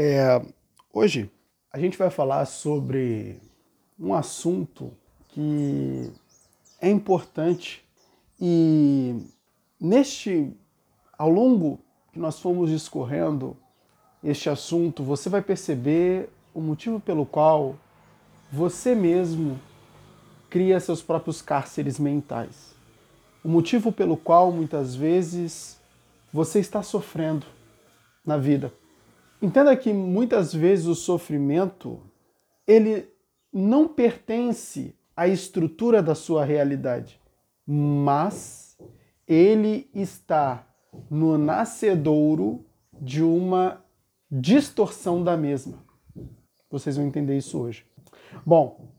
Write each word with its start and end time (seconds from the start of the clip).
É, 0.00 0.40
hoje 0.92 1.28
a 1.72 1.76
gente 1.76 1.98
vai 1.98 2.08
falar 2.08 2.46
sobre 2.46 3.40
um 3.98 4.14
assunto 4.14 4.92
que 5.30 6.08
é 6.80 6.88
importante 6.88 7.84
e 8.40 9.26
neste 9.80 10.52
ao 11.18 11.28
longo 11.28 11.80
que 12.12 12.18
nós 12.20 12.38
fomos 12.38 12.70
discorrendo 12.70 13.56
este 14.22 14.48
assunto, 14.48 15.02
você 15.02 15.28
vai 15.28 15.42
perceber 15.42 16.28
o 16.54 16.60
motivo 16.60 17.00
pelo 17.00 17.26
qual 17.26 17.74
você 18.52 18.94
mesmo 18.94 19.58
cria 20.48 20.78
seus 20.78 21.02
próprios 21.02 21.42
cárceres 21.42 21.98
mentais. 21.98 22.72
O 23.42 23.48
motivo 23.48 23.90
pelo 23.90 24.16
qual 24.16 24.52
muitas 24.52 24.94
vezes 24.94 25.76
você 26.32 26.60
está 26.60 26.84
sofrendo 26.84 27.46
na 28.24 28.36
vida. 28.36 28.72
Entenda 29.40 29.76
que 29.76 29.92
muitas 29.92 30.52
vezes 30.52 30.86
o 30.86 30.94
sofrimento 30.94 32.00
ele 32.66 33.08
não 33.52 33.86
pertence 33.86 34.94
à 35.16 35.28
estrutura 35.28 36.02
da 36.02 36.14
sua 36.14 36.44
realidade, 36.44 37.20
mas 37.66 38.76
ele 39.26 39.88
está 39.94 40.66
no 41.10 41.38
nascedouro 41.38 42.64
de 43.00 43.22
uma 43.22 43.84
distorção 44.30 45.22
da 45.22 45.36
mesma. 45.36 45.84
Vocês 46.70 46.96
vão 46.96 47.06
entender 47.06 47.36
isso 47.36 47.58
hoje. 47.58 47.86
Bom, 48.44 48.90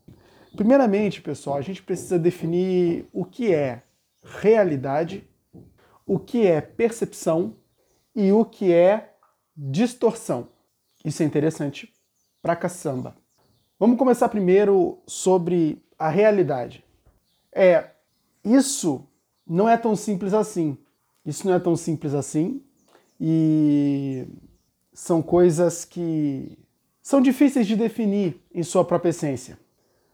primeiramente, 0.55 1.21
pessoal, 1.21 1.57
a 1.57 1.61
gente 1.61 1.83
precisa 1.83 2.17
definir 2.17 3.07
o 3.11 3.25
que 3.25 3.53
é 3.53 3.83
realidade, 4.23 5.27
o 6.05 6.17
que 6.17 6.47
é 6.47 6.61
percepção 6.61 7.55
e 8.15 8.31
o 8.31 8.43
que 8.45 8.71
é 8.71 9.15
distorção. 9.61 10.47
Isso 11.03 11.21
é 11.21 11.25
interessante 11.25 11.93
pra 12.41 12.55
caçamba. 12.55 13.17
Vamos 13.77 13.97
começar 13.97 14.29
primeiro 14.29 14.99
sobre 15.05 15.83
a 15.97 16.07
realidade. 16.07 16.83
É, 17.53 17.89
isso 18.43 19.05
não 19.45 19.67
é 19.67 19.75
tão 19.75 19.95
simples 19.95 20.33
assim. 20.33 20.77
Isso 21.25 21.45
não 21.45 21.53
é 21.53 21.59
tão 21.59 21.75
simples 21.75 22.13
assim 22.13 22.63
e 23.19 24.25
são 24.93 25.21
coisas 25.21 25.83
que 25.83 26.57
são 27.01 27.21
difíceis 27.21 27.67
de 27.67 27.75
definir 27.75 28.41
em 28.53 28.63
sua 28.63 28.85
própria 28.85 29.09
essência. 29.09 29.59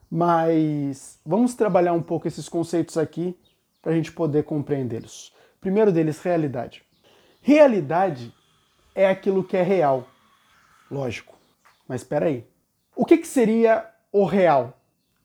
Mas 0.09 1.19
vamos 1.23 1.53
trabalhar 1.53 1.93
um 1.93 2.01
pouco 2.01 2.27
esses 2.27 2.49
conceitos 2.49 2.97
aqui 2.97 3.37
para 3.81 3.91
a 3.91 3.95
gente 3.95 4.11
poder 4.11 4.43
compreendê-los. 4.43 5.33
Primeiro 5.61 5.91
deles, 5.91 6.19
realidade. 6.19 6.83
Realidade 7.41 8.33
é 8.95 9.09
aquilo 9.09 9.43
que 9.43 9.57
é 9.57 9.61
real. 9.61 10.07
Lógico. 10.89 11.35
Mas 11.87 12.01
espera 12.01 12.27
aí. 12.27 12.47
O 12.95 13.05
que, 13.05 13.17
que 13.17 13.27
seria 13.27 13.85
o 14.11 14.23
real? 14.23 14.79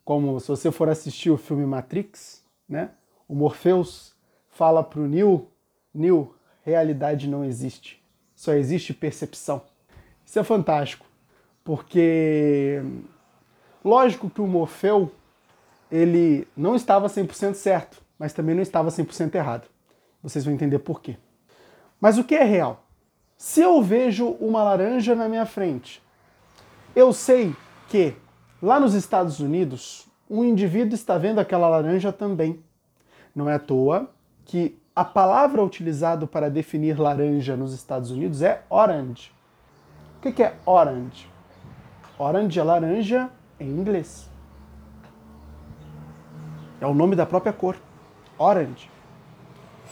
Como 0.05 0.39
se 0.41 0.49
você 0.49 0.73
for 0.73 0.89
assistir 0.89 1.31
o 1.31 1.39
filme 1.39 1.65
Matrix, 1.65 2.45
né? 2.69 2.91
O 3.29 3.35
Morpheus 3.35 4.15
fala 4.49 4.83
para 4.83 5.01
o 5.01 5.07
Neo, 5.07 5.49
Neo, 5.95 6.35
realidade 6.63 7.29
não 7.29 7.45
existe. 7.45 8.03
Só 8.35 8.53
existe 8.53 8.93
percepção. 8.93 9.63
Isso 10.25 10.39
é 10.39 10.45
fantástico, 10.45 11.07
porque 11.65 12.83
lógico 13.85 14.31
que 14.31 14.41
o 14.41 14.47
Morfeu 14.47 15.13
ele 15.91 16.47
não 16.57 16.75
estava 16.75 17.09
100% 17.09 17.55
certo, 17.55 18.03
mas 18.19 18.33
também 18.33 18.55
não 18.55 18.63
estava 18.63 18.91
100% 18.91 19.35
errado. 19.35 19.69
Vocês 20.23 20.45
vão 20.45 20.55
entender 20.55 20.79
por 20.79 21.01
quê. 21.01 21.17
Mas 22.01 22.19
o 22.19 22.25
que 22.25 22.35
é 22.35 22.45
real? 22.45 22.85
Se 23.41 23.63
eu 23.63 23.81
vejo 23.81 24.37
uma 24.39 24.63
laranja 24.63 25.15
na 25.15 25.27
minha 25.27 25.47
frente, 25.47 26.03
eu 26.95 27.11
sei 27.11 27.57
que 27.89 28.15
lá 28.61 28.79
nos 28.79 28.93
Estados 28.93 29.41
Unidos, 29.41 30.07
um 30.29 30.45
indivíduo 30.45 30.95
está 30.95 31.17
vendo 31.17 31.39
aquela 31.39 31.67
laranja 31.67 32.13
também. 32.13 32.63
Não 33.35 33.49
é 33.49 33.55
à 33.55 33.59
toa 33.59 34.11
que 34.45 34.79
a 34.95 35.07
palavra 35.07 35.65
utilizada 35.65 36.27
para 36.27 36.51
definir 36.51 37.01
laranja 37.01 37.57
nos 37.57 37.73
Estados 37.73 38.11
Unidos 38.11 38.43
é 38.43 38.63
orange. 38.69 39.33
O 40.19 40.31
que 40.31 40.43
é 40.43 40.57
orange? 40.67 41.27
Orange 42.19 42.61
é 42.61 42.63
laranja 42.63 43.31
em 43.59 43.71
inglês. 43.71 44.29
É 46.79 46.87
o 46.87 46.93
nome 46.93 47.17
da 47.17 47.25
própria 47.25 47.55
cor. 47.55 47.75
Orange. 48.37 48.91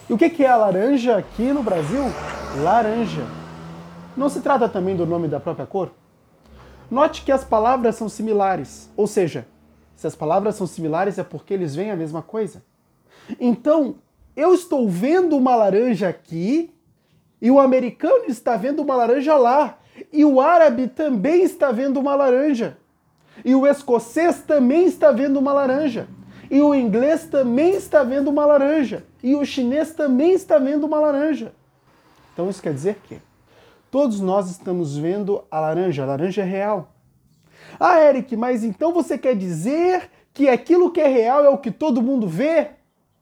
E 0.07 0.13
o 0.13 0.19
que 0.19 0.45
é 0.45 0.51
a 0.51 0.57
laranja 0.57 1.17
aqui 1.17 1.51
no 1.51 1.63
Brasil? 1.63 2.05
Laranja. 2.63 3.38
Não 4.19 4.29
se 4.29 4.41
trata 4.41 4.69
também 4.69 4.97
do 4.97 5.07
nome 5.07 5.29
da 5.29 5.39
própria 5.39 5.65
cor? 5.65 5.93
Note 6.91 7.23
que 7.23 7.31
as 7.31 7.45
palavras 7.45 7.95
são 7.95 8.09
similares, 8.09 8.91
ou 8.97 9.07
seja, 9.07 9.47
se 9.95 10.09
as 10.09 10.17
palavras 10.17 10.57
são 10.57 10.67
similares 10.67 11.19
é 11.19 11.23
porque 11.23 11.55
eles 11.55 11.77
veem 11.77 11.93
a 11.93 11.97
mesma 11.97 12.21
coisa. 12.21 12.65
Então, 13.39 13.95
eu 14.35 14.53
estou 14.53 14.89
vendo 14.89 15.37
uma 15.37 15.55
laranja 15.55 16.09
aqui 16.09 16.75
e 17.41 17.49
o 17.49 17.61
americano 17.61 18.25
está 18.27 18.57
vendo 18.57 18.83
uma 18.83 18.97
laranja 18.97 19.37
lá. 19.37 19.79
E 20.13 20.25
o 20.25 20.41
árabe 20.41 20.89
também 20.89 21.45
está 21.45 21.71
vendo 21.71 22.01
uma 22.01 22.17
laranja. 22.17 22.77
E 23.45 23.55
o 23.55 23.69
escocês 23.69 24.41
também 24.41 24.87
está 24.87 25.13
vendo 25.13 25.39
uma 25.39 25.53
laranja. 25.53 26.09
E 26.51 26.61
o 26.61 26.75
inglês 26.75 27.27
também 27.27 27.77
está 27.77 28.03
vendo 28.03 28.31
uma 28.31 28.45
laranja. 28.45 29.05
E 29.23 29.37
o 29.37 29.45
chinês 29.45 29.93
também 29.93 30.33
está 30.33 30.59
vendo 30.59 30.87
uma 30.87 30.99
laranja. 30.99 31.53
Então 32.33 32.51
isso 32.51 32.61
quer 32.61 32.75
dizer 32.75 32.97
que 33.05 33.28
todos 33.91 34.21
nós 34.21 34.51
estamos 34.51 34.97
vendo 34.97 35.45
a 35.51 35.61
laranja, 35.61 36.03
a 36.03 36.07
laranja 36.07 36.43
é 36.43 36.45
real. 36.45 36.95
Ah, 37.79 38.01
Eric, 38.01 38.37
mas 38.37 38.65
então 38.65 38.93
você 38.93 39.19
quer 39.19 39.37
dizer 39.37 40.11
que 40.33 40.49
aquilo 40.49 40.91
que 40.91 41.01
é 41.01 41.09
real 41.09 41.45
é 41.45 41.49
o 41.49 41.59
que 41.59 41.71
todo 41.71 42.03
mundo 42.03 42.29
vê? 42.29 42.71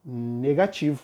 Negativo. 0.05 1.03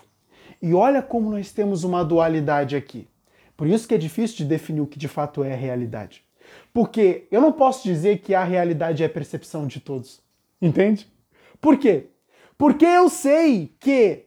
E 0.61 0.75
olha 0.75 1.03
como 1.03 1.31
nós 1.31 1.53
temos 1.53 1.85
uma 1.85 2.05
dualidade 2.05 2.77
aqui. 2.77 3.09
Por 3.57 3.67
isso 3.67 3.87
que 3.87 3.95
é 3.95 3.99
difícil 3.99 4.39
de 4.39 4.45
definir 4.45 4.81
o 4.81 4.87
que 4.87 4.99
de 4.99 5.09
fato 5.09 5.43
é 5.43 5.55
realidade. 5.55 6.25
Porque 6.73 7.27
eu 7.31 7.41
não 7.41 7.53
posso 7.53 7.83
dizer 7.83 8.19
que 8.19 8.35
a 8.35 8.45
realidade 8.45 9.03
é 9.03 9.07
a 9.07 9.11
percepção 9.11 9.67
de 9.67 9.81
todos. 9.81 10.21
Entende? 10.61 11.11
Por 11.61 11.77
quê? 11.79 12.07
Porque 12.57 12.85
eu 12.85 13.09
sei 13.09 13.75
que 13.81 14.25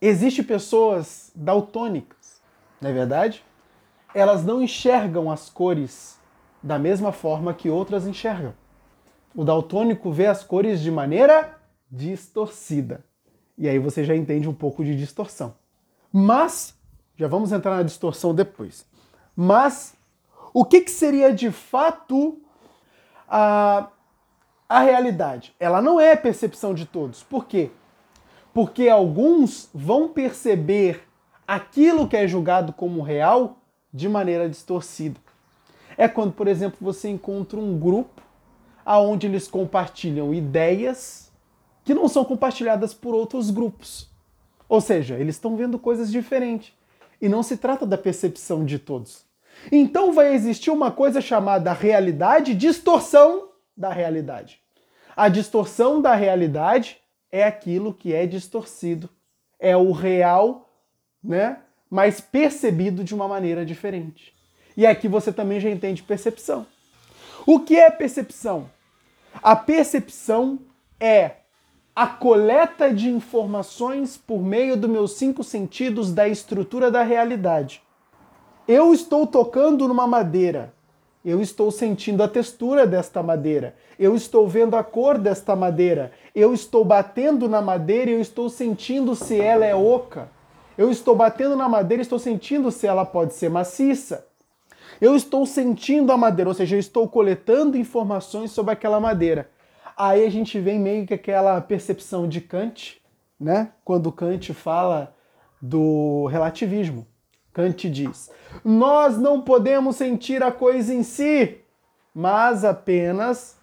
existem 0.00 0.44
pessoas 0.44 1.32
daltônicas, 1.34 2.40
não 2.80 2.90
é 2.90 2.92
verdade? 2.92 3.44
Elas 4.14 4.44
não 4.44 4.62
enxergam 4.62 5.30
as 5.30 5.50
cores 5.50 6.18
da 6.62 6.78
mesma 6.78 7.12
forma 7.12 7.52
que 7.52 7.68
outras 7.68 8.06
enxergam. 8.06 8.54
O 9.34 9.44
daltônico 9.44 10.12
vê 10.12 10.26
as 10.26 10.44
cores 10.44 10.80
de 10.80 10.90
maneira 10.90 11.58
distorcida. 11.90 13.04
E 13.58 13.68
aí 13.68 13.78
você 13.78 14.04
já 14.04 14.14
entende 14.14 14.48
um 14.48 14.54
pouco 14.54 14.84
de 14.84 14.96
distorção. 14.96 15.54
Mas, 16.12 16.74
já 17.16 17.26
vamos 17.26 17.52
entrar 17.52 17.76
na 17.76 17.82
distorção 17.82 18.34
depois. 18.34 18.86
Mas, 19.36 19.94
o 20.52 20.64
que, 20.64 20.80
que 20.80 20.90
seria 20.90 21.32
de 21.32 21.50
fato 21.50 22.38
a, 23.28 23.88
a 24.68 24.80
realidade? 24.80 25.54
Ela 25.58 25.82
não 25.82 26.00
é 26.00 26.12
a 26.12 26.16
percepção 26.16 26.72
de 26.72 26.86
todos. 26.86 27.22
Por 27.22 27.46
quê? 27.46 27.70
Porque 28.52 28.88
alguns 28.88 29.68
vão 29.74 30.08
perceber 30.08 31.02
aquilo 31.46 32.08
que 32.08 32.16
é 32.16 32.26
julgado 32.28 32.72
como 32.72 33.02
real 33.02 33.58
de 33.94 34.08
maneira 34.08 34.48
distorcida. 34.48 35.20
É 35.96 36.08
quando, 36.08 36.32
por 36.32 36.48
exemplo, 36.48 36.78
você 36.80 37.08
encontra 37.08 37.60
um 37.60 37.78
grupo 37.78 38.20
aonde 38.84 39.28
eles 39.28 39.46
compartilham 39.46 40.34
ideias 40.34 41.32
que 41.84 41.94
não 41.94 42.08
são 42.08 42.24
compartilhadas 42.24 42.92
por 42.92 43.14
outros 43.14 43.50
grupos. 43.50 44.10
Ou 44.68 44.80
seja, 44.80 45.14
eles 45.14 45.36
estão 45.36 45.56
vendo 45.56 45.78
coisas 45.78 46.10
diferentes. 46.10 46.72
E 47.20 47.28
não 47.28 47.42
se 47.42 47.56
trata 47.56 47.86
da 47.86 47.96
percepção 47.96 48.64
de 48.64 48.78
todos. 48.78 49.24
Então 49.70 50.12
vai 50.12 50.34
existir 50.34 50.70
uma 50.70 50.90
coisa 50.90 51.20
chamada 51.20 51.72
realidade, 51.72 52.54
distorção 52.54 53.50
da 53.76 53.90
realidade. 53.90 54.60
A 55.16 55.28
distorção 55.28 56.02
da 56.02 56.14
realidade 56.14 56.98
é 57.30 57.44
aquilo 57.44 57.94
que 57.94 58.12
é 58.12 58.26
distorcido. 58.26 59.08
É 59.60 59.76
o 59.76 59.92
real, 59.92 60.68
né? 61.22 61.60
Mas 61.94 62.20
percebido 62.20 63.04
de 63.04 63.14
uma 63.14 63.28
maneira 63.28 63.64
diferente. 63.64 64.34
E 64.76 64.84
aqui 64.84 65.06
você 65.06 65.32
também 65.32 65.60
já 65.60 65.70
entende 65.70 66.02
percepção. 66.02 66.66
O 67.46 67.60
que 67.60 67.76
é 67.78 67.88
percepção? 67.88 68.68
A 69.40 69.54
percepção 69.54 70.58
é 70.98 71.36
a 71.94 72.08
coleta 72.08 72.92
de 72.92 73.08
informações 73.08 74.16
por 74.16 74.42
meio 74.42 74.76
dos 74.76 74.90
meus 74.90 75.12
cinco 75.12 75.44
sentidos 75.44 76.12
da 76.12 76.26
estrutura 76.26 76.90
da 76.90 77.04
realidade. 77.04 77.80
Eu 78.66 78.92
estou 78.92 79.24
tocando 79.24 79.86
numa 79.86 80.04
madeira, 80.08 80.74
eu 81.24 81.40
estou 81.40 81.70
sentindo 81.70 82.24
a 82.24 82.28
textura 82.28 82.88
desta 82.88 83.22
madeira, 83.22 83.76
eu 83.96 84.16
estou 84.16 84.48
vendo 84.48 84.74
a 84.74 84.82
cor 84.82 85.16
desta 85.16 85.54
madeira, 85.54 86.10
eu 86.34 86.52
estou 86.52 86.84
batendo 86.84 87.48
na 87.48 87.62
madeira 87.62 88.10
e 88.10 88.14
eu 88.14 88.20
estou 88.20 88.50
sentindo 88.50 89.14
se 89.14 89.40
ela 89.40 89.64
é 89.64 89.76
oca. 89.76 90.33
Eu 90.76 90.90
estou 90.90 91.14
batendo 91.14 91.56
na 91.56 91.68
madeira 91.68 92.00
e 92.00 92.04
estou 92.04 92.18
sentindo 92.18 92.70
se 92.70 92.86
ela 92.86 93.04
pode 93.04 93.34
ser 93.34 93.48
maciça. 93.48 94.26
Eu 95.00 95.14
estou 95.14 95.46
sentindo 95.46 96.12
a 96.12 96.16
madeira, 96.16 96.50
ou 96.50 96.54
seja, 96.54 96.76
eu 96.76 96.80
estou 96.80 97.08
coletando 97.08 97.76
informações 97.76 98.50
sobre 98.52 98.72
aquela 98.72 99.00
madeira. 99.00 99.50
Aí 99.96 100.24
a 100.24 100.30
gente 100.30 100.58
vem 100.58 100.78
meio 100.78 101.06
que 101.06 101.14
aquela 101.14 101.60
percepção 101.60 102.28
de 102.28 102.40
Kant, 102.40 103.00
né? 103.38 103.70
Quando 103.84 104.10
Kant 104.10 104.52
fala 104.52 105.14
do 105.60 106.26
relativismo. 106.26 107.06
Kant 107.52 107.88
diz: 107.88 108.30
Nós 108.64 109.16
não 109.16 109.40
podemos 109.40 109.96
sentir 109.96 110.42
a 110.42 110.50
coisa 110.50 110.92
em 110.92 111.04
si, 111.04 111.58
mas 112.12 112.64
apenas 112.64 113.56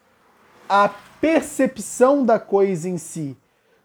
a 0.68 0.90
percepção 1.20 2.26
da 2.26 2.40
coisa 2.40 2.88
em 2.90 2.98
si. 2.98 3.38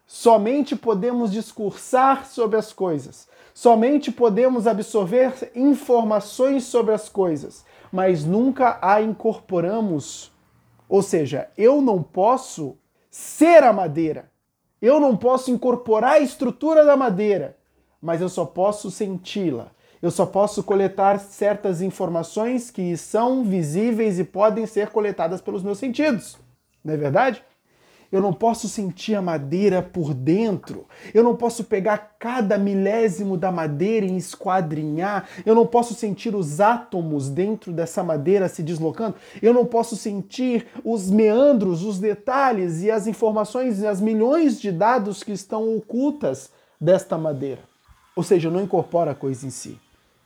Somente 0.06 0.76
podemos 0.76 1.32
discursar 1.32 2.26
sobre 2.26 2.56
as 2.56 2.72
coisas. 2.72 3.26
Somente 3.52 4.12
podemos 4.12 4.66
absorver 4.66 5.50
informações 5.54 6.64
sobre 6.64 6.94
as 6.94 7.08
coisas, 7.08 7.64
mas 7.90 8.24
nunca 8.24 8.78
a 8.80 9.02
incorporamos. 9.02 10.30
Ou 10.88 11.02
seja, 11.02 11.48
eu 11.58 11.82
não 11.82 12.02
posso 12.02 12.76
ser 13.10 13.64
a 13.64 13.72
madeira. 13.72 14.30
Eu 14.80 15.00
não 15.00 15.16
posso 15.16 15.50
incorporar 15.50 16.12
a 16.12 16.20
estrutura 16.20 16.84
da 16.84 16.96
madeira, 16.96 17.56
mas 18.00 18.20
eu 18.20 18.28
só 18.28 18.44
posso 18.44 18.90
senti-la. 18.90 19.72
Eu 20.00 20.10
só 20.10 20.26
posso 20.26 20.62
coletar 20.62 21.18
certas 21.18 21.80
informações 21.82 22.70
que 22.70 22.96
são 22.96 23.42
visíveis 23.42 24.18
e 24.20 24.24
podem 24.24 24.66
ser 24.66 24.90
coletadas 24.90 25.40
pelos 25.40 25.62
meus 25.62 25.78
sentidos. 25.78 26.38
Não 26.84 26.94
é 26.94 26.96
verdade? 26.96 27.42
Eu 28.10 28.20
não 28.20 28.32
posso 28.32 28.68
sentir 28.68 29.14
a 29.14 29.22
madeira 29.22 29.82
por 29.82 30.14
dentro. 30.14 30.86
Eu 31.12 31.22
não 31.24 31.36
posso 31.36 31.64
pegar 31.64 32.16
cada 32.18 32.56
milésimo 32.58 33.36
da 33.36 33.50
madeira 33.50 34.06
e 34.06 34.16
esquadrinhar. 34.16 35.28
Eu 35.44 35.54
não 35.54 35.66
posso 35.66 35.94
sentir 35.94 36.34
os 36.34 36.60
átomos 36.60 37.28
dentro 37.28 37.72
dessa 37.72 38.02
madeira 38.02 38.48
se 38.48 38.62
deslocando. 38.62 39.16
Eu 39.42 39.52
não 39.52 39.66
posso 39.66 39.96
sentir 39.96 40.66
os 40.84 41.10
meandros, 41.10 41.82
os 41.82 41.98
detalhes 41.98 42.82
e 42.82 42.90
as 42.90 43.06
informações 43.06 43.80
e 43.80 43.86
as 43.86 44.00
milhões 44.00 44.60
de 44.60 44.70
dados 44.70 45.22
que 45.22 45.32
estão 45.32 45.76
ocultas 45.76 46.50
desta 46.80 47.18
madeira. 47.18 47.62
Ou 48.14 48.22
seja, 48.22 48.50
não 48.50 48.62
incorporo 48.62 49.10
a 49.10 49.14
coisa 49.14 49.46
em 49.46 49.50
si. 49.50 49.78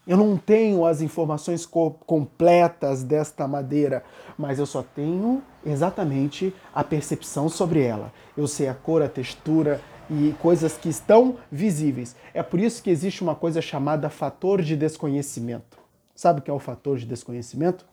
Eu 0.05 0.17
não 0.17 0.35
tenho 0.35 0.83
as 0.85 0.99
informações 0.99 1.65
co 1.65 1.91
completas 1.91 3.03
desta 3.03 3.47
madeira, 3.47 4.03
mas 4.35 4.57
eu 4.57 4.65
só 4.65 4.81
tenho 4.81 5.43
exatamente 5.63 6.53
a 6.73 6.83
percepção 6.83 7.47
sobre 7.47 7.83
ela. 7.83 8.11
Eu 8.35 8.47
sei 8.47 8.67
a 8.67 8.73
cor, 8.73 9.03
a 9.03 9.07
textura 9.07 9.79
e 10.09 10.33
coisas 10.39 10.75
que 10.75 10.89
estão 10.89 11.37
visíveis. 11.51 12.15
É 12.33 12.41
por 12.41 12.59
isso 12.59 12.81
que 12.81 12.89
existe 12.89 13.21
uma 13.21 13.35
coisa 13.35 13.61
chamada 13.61 14.09
fator 14.09 14.61
de 14.63 14.75
desconhecimento. 14.75 15.77
Sabe 16.15 16.39
o 16.39 16.43
que 16.43 16.49
é 16.49 16.53
o 16.53 16.59
fator 16.59 16.97
de 16.97 17.05
desconhecimento? 17.05 17.85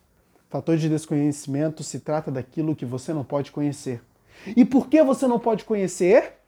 Fator 0.49 0.79
de 0.79 0.89
desconhecimento 0.89 1.83
se 1.83 2.01
trata 2.01 2.31
daquilo 2.31 2.75
que 2.75 2.87
você 2.87 3.13
não 3.13 3.23
pode 3.23 3.53
conhecer. 3.53 4.03
E 4.57 4.65
por 4.65 4.89
que 4.89 5.03
você 5.03 5.27
não 5.27 5.39
pode 5.39 5.65
conhecer? 5.65 6.39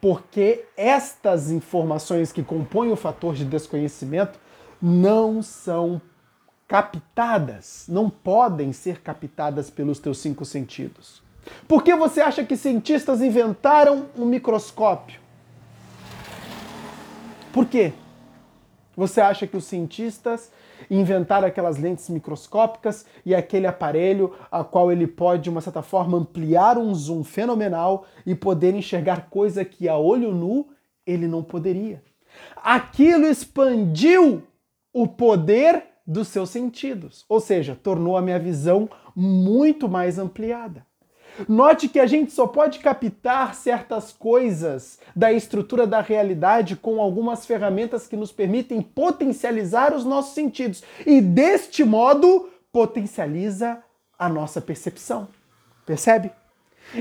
Porque 0.00 0.64
estas 0.76 1.50
informações 1.50 2.30
que 2.30 2.42
compõem 2.42 2.92
o 2.92 2.96
fator 2.96 3.34
de 3.34 3.44
desconhecimento 3.44 4.38
não 4.82 5.40
são 5.42 6.02
captadas, 6.66 7.84
não 7.88 8.10
podem 8.10 8.72
ser 8.72 9.00
captadas 9.00 9.70
pelos 9.70 10.00
teus 10.00 10.18
cinco 10.18 10.44
sentidos. 10.44 11.22
Por 11.68 11.82
que 11.84 11.94
você 11.94 12.20
acha 12.20 12.44
que 12.44 12.56
cientistas 12.56 13.20
inventaram 13.20 14.06
um 14.16 14.24
microscópio? 14.24 15.20
Por 17.52 17.66
quê? 17.66 17.92
Você 18.96 19.20
acha 19.20 19.46
que 19.46 19.56
os 19.56 19.64
cientistas 19.64 20.50
inventaram 20.90 21.46
aquelas 21.46 21.78
lentes 21.78 22.08
microscópicas 22.08 23.06
e 23.24 23.34
aquele 23.34 23.66
aparelho 23.66 24.34
a 24.50 24.64
qual 24.64 24.90
ele 24.90 25.06
pode, 25.06 25.44
de 25.44 25.50
uma 25.50 25.60
certa 25.60 25.82
forma, 25.82 26.18
ampliar 26.18 26.76
um 26.76 26.94
zoom 26.94 27.22
fenomenal 27.22 28.04
e 28.26 28.34
poder 28.34 28.74
enxergar 28.74 29.28
coisa 29.30 29.64
que 29.64 29.88
a 29.88 29.96
olho 29.96 30.32
nu 30.32 30.68
ele 31.06 31.26
não 31.26 31.42
poderia. 31.42 32.02
Aquilo 32.56 33.26
expandiu 33.26 34.42
o 34.92 35.06
poder 35.06 35.84
dos 36.06 36.28
seus 36.28 36.50
sentidos, 36.50 37.24
ou 37.28 37.40
seja, 37.40 37.78
tornou 37.80 38.16
a 38.16 38.22
minha 38.22 38.38
visão 38.38 38.88
muito 39.14 39.88
mais 39.88 40.18
ampliada. 40.18 40.84
Note 41.48 41.88
que 41.88 41.98
a 41.98 42.06
gente 42.06 42.30
só 42.30 42.46
pode 42.46 42.78
captar 42.78 43.54
certas 43.54 44.12
coisas 44.12 44.98
da 45.16 45.32
estrutura 45.32 45.86
da 45.86 46.00
realidade 46.00 46.76
com 46.76 47.00
algumas 47.00 47.46
ferramentas 47.46 48.06
que 48.06 48.16
nos 48.16 48.30
permitem 48.30 48.82
potencializar 48.82 49.94
os 49.94 50.04
nossos 50.04 50.34
sentidos 50.34 50.82
e 51.06 51.22
deste 51.22 51.84
modo 51.84 52.50
potencializa 52.70 53.82
a 54.18 54.28
nossa 54.28 54.60
percepção. 54.60 55.28
Percebe? 55.86 56.30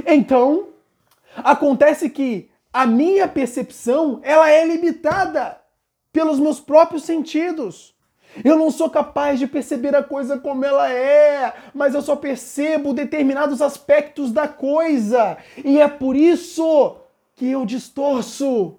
Então, 0.05 0.69
acontece 1.35 2.09
que 2.09 2.49
a 2.71 2.85
minha 2.85 3.27
percepção, 3.27 4.21
ela 4.23 4.49
é 4.49 4.65
limitada 4.65 5.60
pelos 6.11 6.39
meus 6.39 6.59
próprios 6.59 7.03
sentidos. 7.03 7.95
Eu 8.43 8.57
não 8.57 8.71
sou 8.71 8.89
capaz 8.89 9.39
de 9.39 9.47
perceber 9.47 9.95
a 9.95 10.03
coisa 10.03 10.37
como 10.37 10.63
ela 10.63 10.89
é, 10.89 11.53
mas 11.73 11.93
eu 11.93 12.01
só 12.01 12.15
percebo 12.15 12.93
determinados 12.93 13.61
aspectos 13.61 14.31
da 14.31 14.47
coisa. 14.47 15.37
E 15.63 15.79
é 15.79 15.87
por 15.87 16.15
isso 16.15 16.95
que 17.35 17.47
eu 17.47 17.65
distorço. 17.65 18.77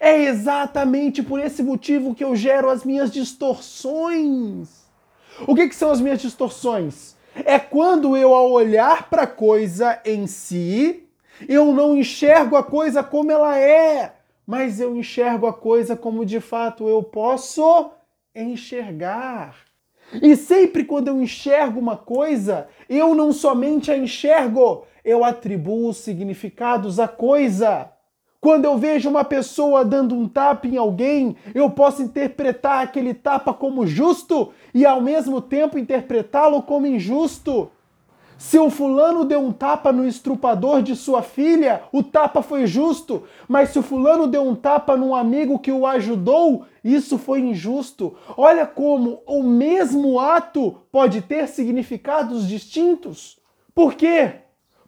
É 0.00 0.22
exatamente 0.22 1.22
por 1.22 1.38
esse 1.38 1.62
motivo 1.62 2.14
que 2.14 2.24
eu 2.24 2.34
gero 2.34 2.68
as 2.68 2.84
minhas 2.84 3.10
distorções. 3.10 4.68
O 5.46 5.54
que, 5.54 5.68
que 5.68 5.74
são 5.74 5.90
as 5.90 6.00
minhas 6.00 6.20
distorções? 6.20 7.14
É 7.44 7.58
quando 7.58 8.16
eu, 8.16 8.34
ao 8.34 8.50
olhar 8.50 9.08
para 9.08 9.22
a 9.22 9.26
coisa 9.26 10.00
em 10.04 10.26
si, 10.26 11.06
eu 11.48 11.72
não 11.72 11.96
enxergo 11.96 12.56
a 12.56 12.62
coisa 12.62 13.02
como 13.02 13.30
ela 13.30 13.56
é 13.56 14.14
mas 14.50 14.80
eu 14.80 14.96
enxergo 14.96 15.46
a 15.46 15.52
coisa 15.52 15.94
como 15.94 16.26
de 16.26 16.40
fato 16.40 16.88
eu 16.88 17.04
posso 17.04 17.92
enxergar. 18.34 19.54
E 20.20 20.34
sempre 20.34 20.82
quando 20.82 21.06
eu 21.06 21.22
enxergo 21.22 21.78
uma 21.78 21.96
coisa, 21.96 22.66
eu 22.88 23.14
não 23.14 23.32
somente 23.32 23.92
a 23.92 23.96
enxergo, 23.96 24.84
eu 25.04 25.22
atribuo 25.22 25.94
significados 25.94 26.98
à 26.98 27.06
coisa. 27.06 27.92
Quando 28.40 28.64
eu 28.64 28.76
vejo 28.76 29.08
uma 29.08 29.22
pessoa 29.22 29.84
dando 29.84 30.16
um 30.16 30.26
tapa 30.26 30.66
em 30.66 30.76
alguém, 30.76 31.36
eu 31.54 31.70
posso 31.70 32.02
interpretar 32.02 32.82
aquele 32.82 33.14
tapa 33.14 33.54
como 33.54 33.86
justo 33.86 34.52
e 34.74 34.84
ao 34.84 35.00
mesmo 35.00 35.40
tempo 35.40 35.78
interpretá-lo 35.78 36.60
como 36.64 36.88
injusto. 36.88 37.70
Se 38.40 38.58
o 38.58 38.70
fulano 38.70 39.22
deu 39.26 39.38
um 39.38 39.52
tapa 39.52 39.92
no 39.92 40.08
estrupador 40.08 40.80
de 40.80 40.96
sua 40.96 41.20
filha, 41.20 41.82
o 41.92 42.02
tapa 42.02 42.40
foi 42.40 42.66
justo. 42.66 43.24
Mas 43.46 43.68
se 43.68 43.78
o 43.78 43.82
fulano 43.82 44.26
deu 44.26 44.42
um 44.42 44.54
tapa 44.54 44.96
num 44.96 45.14
amigo 45.14 45.58
que 45.58 45.70
o 45.70 45.86
ajudou, 45.86 46.64
isso 46.82 47.18
foi 47.18 47.40
injusto. 47.40 48.16
Olha 48.38 48.66
como 48.66 49.22
o 49.26 49.42
mesmo 49.42 50.18
ato 50.18 50.80
pode 50.90 51.20
ter 51.20 51.48
significados 51.48 52.48
distintos. 52.48 53.38
Por 53.74 53.92
quê? 53.92 54.36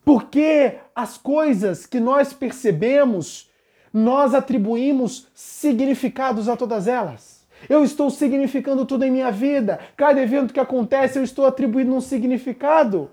Porque 0.02 0.78
as 0.96 1.18
coisas 1.18 1.84
que 1.84 2.00
nós 2.00 2.32
percebemos, 2.32 3.50
nós 3.92 4.32
atribuímos 4.32 5.28
significados 5.34 6.48
a 6.48 6.56
todas 6.56 6.88
elas. 6.88 7.46
Eu 7.68 7.84
estou 7.84 8.08
significando 8.08 8.86
tudo 8.86 9.04
em 9.04 9.10
minha 9.10 9.30
vida. 9.30 9.78
Cada 9.94 10.22
evento 10.22 10.54
que 10.54 10.58
acontece, 10.58 11.18
eu 11.18 11.22
estou 11.22 11.44
atribuindo 11.44 11.94
um 11.94 12.00
significado. 12.00 13.10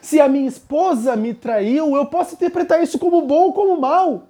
Se 0.00 0.20
a 0.20 0.28
minha 0.28 0.48
esposa 0.48 1.16
me 1.16 1.34
traiu, 1.34 1.94
eu 1.96 2.06
posso 2.06 2.34
interpretar 2.34 2.82
isso 2.82 2.98
como 2.98 3.22
bom 3.22 3.44
ou 3.44 3.52
como 3.52 3.80
mal. 3.80 4.24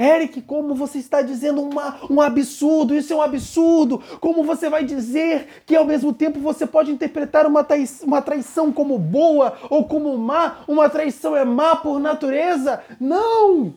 Eric, 0.00 0.40
como 0.42 0.74
você 0.74 0.96
está 0.96 1.20
dizendo 1.20 1.60
uma, 1.60 1.98
um 2.08 2.22
absurdo, 2.22 2.94
isso 2.94 3.12
é 3.12 3.16
um 3.16 3.20
absurdo. 3.20 4.02
Como 4.18 4.42
você 4.42 4.70
vai 4.70 4.82
dizer 4.82 5.62
que 5.66 5.76
ao 5.76 5.84
mesmo 5.84 6.12
tempo 6.14 6.40
você 6.40 6.66
pode 6.66 6.90
interpretar 6.90 7.46
uma, 7.46 7.66
uma 8.02 8.22
traição 8.22 8.72
como 8.72 8.98
boa 8.98 9.58
ou 9.68 9.84
como 9.84 10.16
má? 10.16 10.60
Uma 10.66 10.88
traição 10.88 11.36
é 11.36 11.44
má 11.44 11.76
por 11.76 12.00
natureza? 12.00 12.82
Não! 12.98 13.74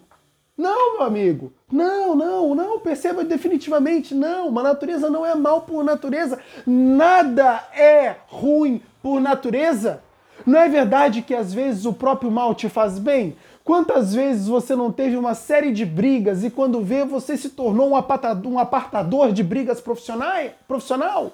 Não, 0.56 0.94
meu 0.94 1.03
amigo. 1.03 1.51
Não, 1.70 2.15
não, 2.15 2.56
não. 2.56 2.80
Perceba 2.80 3.24
definitivamente, 3.25 4.13
não. 4.13 4.48
Uma 4.48 4.63
natureza 4.63 5.10
não 5.10 5.25
é 5.25 5.36
mal 5.36 5.62
por 5.62 5.84
natureza. 5.84 6.39
Nada 6.65 7.68
é 7.75 8.15
ruim 8.27 8.82
por 9.01 9.20
natureza. 9.20 10.01
Não 10.45 10.59
é 10.59 10.67
verdade 10.67 11.21
que 11.21 11.33
às 11.33 11.53
vezes 11.53 11.85
o 11.85 11.93
próprio 11.93 12.29
mal 12.29 12.53
te 12.53 12.67
faz 12.67 13.00
bem? 13.00 13.35
Quantas 13.63 14.13
vezes 14.13 14.47
você 14.47 14.75
não 14.75 14.91
teve 14.91 15.15
uma 15.15 15.33
série 15.33 15.71
de 15.71 15.85
brigas 15.85 16.43
e 16.43 16.50
quando 16.50 16.81
vê 16.81 17.05
você 17.05 17.38
se 17.38 17.50
tornou 17.50 17.89
um 17.89 18.59
apartador 18.59 19.31
de 19.31 19.41
brigas 19.41 19.79
profissional? 19.79 21.31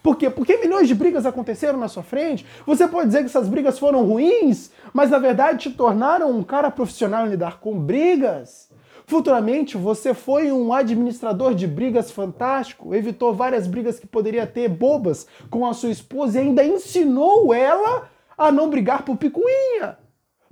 Por 0.00 0.16
quê? 0.16 0.30
Porque 0.30 0.56
milhões 0.58 0.86
de 0.86 0.94
brigas 0.94 1.26
aconteceram 1.26 1.78
na 1.78 1.88
sua 1.88 2.04
frente. 2.04 2.46
Você 2.64 2.86
pode 2.86 3.08
dizer 3.08 3.20
que 3.20 3.26
essas 3.26 3.48
brigas 3.48 3.76
foram 3.76 4.04
ruins, 4.04 4.70
mas 4.92 5.10
na 5.10 5.18
verdade 5.18 5.58
te 5.58 5.76
tornaram 5.76 6.30
um 6.30 6.44
cara 6.44 6.70
profissional 6.70 7.26
em 7.26 7.30
lidar 7.30 7.58
com 7.58 7.76
brigas. 7.76 8.68
Futuramente 9.04 9.76
você 9.76 10.14
foi 10.14 10.52
um 10.52 10.72
administrador 10.72 11.54
de 11.54 11.66
brigas 11.66 12.10
fantástico, 12.12 12.94
evitou 12.94 13.34
várias 13.34 13.66
brigas 13.66 13.98
que 13.98 14.06
poderia 14.06 14.46
ter 14.46 14.68
bobas 14.68 15.26
com 15.50 15.66
a 15.66 15.72
sua 15.72 15.90
esposa 15.90 16.38
e 16.38 16.42
ainda 16.42 16.62
ensinou 16.62 17.52
ela 17.52 18.08
a 18.38 18.52
não 18.52 18.70
brigar 18.70 19.04
por 19.04 19.16
picuinha. 19.16 19.98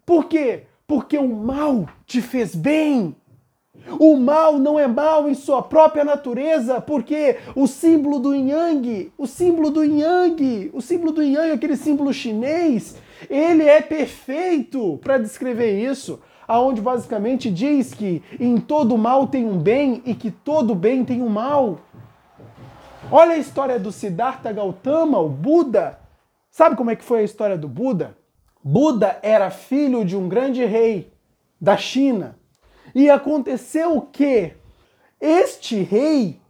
Por 0.04 0.26
quê? 0.26 0.64
Porque 0.86 1.16
o 1.16 1.28
mal 1.28 1.88
te 2.04 2.20
fez 2.20 2.54
bem. 2.54 3.14
O 4.00 4.16
mal 4.16 4.58
não 4.58 4.78
é 4.78 4.86
mal 4.86 5.28
em 5.28 5.34
sua 5.34 5.62
própria 5.62 6.04
natureza, 6.04 6.80
porque 6.80 7.36
o 7.54 7.68
símbolo 7.68 8.18
do 8.18 8.34
Yang, 8.34 9.12
o 9.16 9.26
símbolo 9.26 9.70
do 9.70 9.84
Yang, 9.84 10.70
o 10.72 10.80
símbolo 10.80 11.12
do 11.12 11.22
Yang, 11.22 11.52
aquele 11.52 11.76
símbolo 11.76 12.12
chinês, 12.12 12.96
ele 13.30 13.62
é 13.62 13.80
perfeito 13.80 14.98
para 15.02 15.18
descrever 15.18 15.80
isso, 15.80 16.20
aonde 16.48 16.80
basicamente 16.80 17.50
diz 17.50 17.94
que 17.94 18.22
em 18.40 18.56
todo 18.56 18.98
mal 18.98 19.28
tem 19.28 19.46
um 19.46 19.58
bem 19.58 20.02
e 20.04 20.14
que 20.14 20.30
todo 20.30 20.74
bem 20.74 21.04
tem 21.04 21.22
um 21.22 21.28
mal. 21.28 21.80
Olha 23.10 23.34
a 23.34 23.38
história 23.38 23.78
do 23.78 23.92
Siddhartha 23.92 24.52
Gautama, 24.52 25.20
o 25.20 25.28
Buda. 25.28 26.05
Sabe 26.56 26.74
como 26.74 26.90
é 26.90 26.96
que 26.96 27.04
foi 27.04 27.18
a 27.20 27.22
história 27.22 27.58
do 27.58 27.68
Buda? 27.68 28.16
Buda 28.64 29.18
era 29.20 29.50
filho 29.50 30.06
de 30.06 30.16
um 30.16 30.26
grande 30.26 30.64
rei 30.64 31.12
da 31.60 31.76
China. 31.76 32.38
E 32.94 33.10
aconteceu 33.10 34.00
que 34.10 34.54
este 35.20 35.82
rei, 35.82 36.40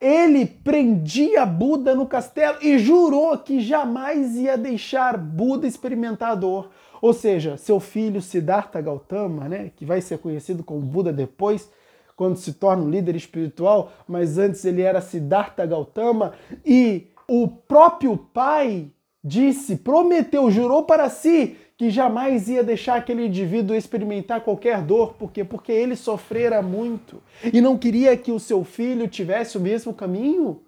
ele 0.00 0.46
prendia 0.46 1.44
Buda 1.44 1.94
no 1.94 2.06
castelo 2.06 2.56
e 2.62 2.78
jurou 2.78 3.36
que 3.36 3.60
jamais 3.60 4.34
ia 4.34 4.56
deixar 4.56 5.18
Buda 5.18 5.66
experimentar 5.66 6.36
dor. 6.36 6.70
Ou 7.02 7.12
seja, 7.12 7.58
seu 7.58 7.78
filho 7.78 8.22
Siddhartha 8.22 8.80
Gautama, 8.80 9.46
né, 9.46 9.72
que 9.76 9.84
vai 9.84 10.00
ser 10.00 10.16
conhecido 10.20 10.64
como 10.64 10.80
Buda 10.80 11.12
depois, 11.12 11.70
quando 12.16 12.36
se 12.36 12.54
torna 12.54 12.82
um 12.82 12.88
líder 12.88 13.14
espiritual, 13.14 13.92
mas 14.08 14.38
antes 14.38 14.64
ele 14.64 14.80
era 14.80 15.02
Siddhartha 15.02 15.66
Gautama, 15.66 16.32
e 16.64 17.08
o 17.28 17.46
próprio 17.46 18.16
pai 18.16 18.90
disse, 19.22 19.76
prometeu, 19.76 20.50
jurou 20.50 20.84
para 20.84 21.08
si 21.08 21.56
que 21.76 21.88
jamais 21.88 22.48
ia 22.48 22.62
deixar 22.62 22.96
aquele 22.96 23.26
indivíduo 23.26 23.74
experimentar 23.74 24.42
qualquer 24.42 24.82
dor, 24.82 25.14
por 25.14 25.32
quê? 25.32 25.42
Porque 25.42 25.72
ele 25.72 25.96
sofrera 25.96 26.60
muito 26.60 27.22
e 27.52 27.58
não 27.60 27.78
queria 27.78 28.14
que 28.16 28.30
o 28.30 28.38
seu 28.38 28.64
filho 28.64 29.08
tivesse 29.08 29.56
o 29.56 29.60
mesmo 29.60 29.94
caminho. 29.94 30.62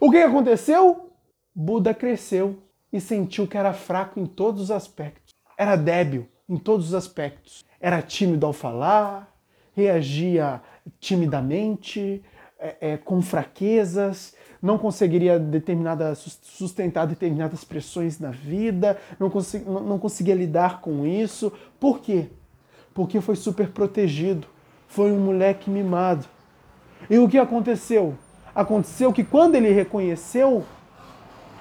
O 0.00 0.10
que 0.10 0.18
aconteceu? 0.18 1.10
Buda 1.54 1.92
cresceu 1.92 2.58
e 2.92 3.00
sentiu 3.00 3.46
que 3.46 3.58
era 3.58 3.72
fraco 3.72 4.20
em 4.20 4.26
todos 4.26 4.62
os 4.62 4.70
aspectos. 4.70 5.34
Era 5.58 5.74
débil 5.74 6.28
em 6.48 6.56
todos 6.56 6.88
os 6.88 6.94
aspectos. 6.94 7.64
Era 7.80 8.00
tímido 8.00 8.46
ao 8.46 8.52
falar, 8.52 9.36
reagia 9.74 10.62
timidamente, 11.00 12.22
é, 12.58 12.92
é, 12.92 12.96
com 12.96 13.20
fraquezas, 13.20 14.36
não 14.62 14.78
conseguiria 14.78 15.40
determinada, 15.40 16.14
sustentar 16.14 17.04
determinadas 17.06 17.64
pressões 17.64 18.20
na 18.20 18.30
vida, 18.30 18.96
não, 19.18 19.28
consegui, 19.28 19.68
não, 19.68 19.80
não 19.80 19.98
conseguia 19.98 20.36
lidar 20.36 20.80
com 20.80 21.04
isso. 21.04 21.52
Por 21.80 21.98
quê? 21.98 22.26
Porque 22.94 23.20
foi 23.20 23.34
super 23.34 23.70
protegido, 23.70 24.46
foi 24.86 25.10
um 25.10 25.18
moleque 25.18 25.68
mimado. 25.68 26.26
E 27.10 27.18
o 27.18 27.28
que 27.28 27.38
aconteceu? 27.38 28.14
Aconteceu 28.54 29.12
que 29.12 29.24
quando 29.24 29.56
ele 29.56 29.72
reconheceu, 29.72 30.64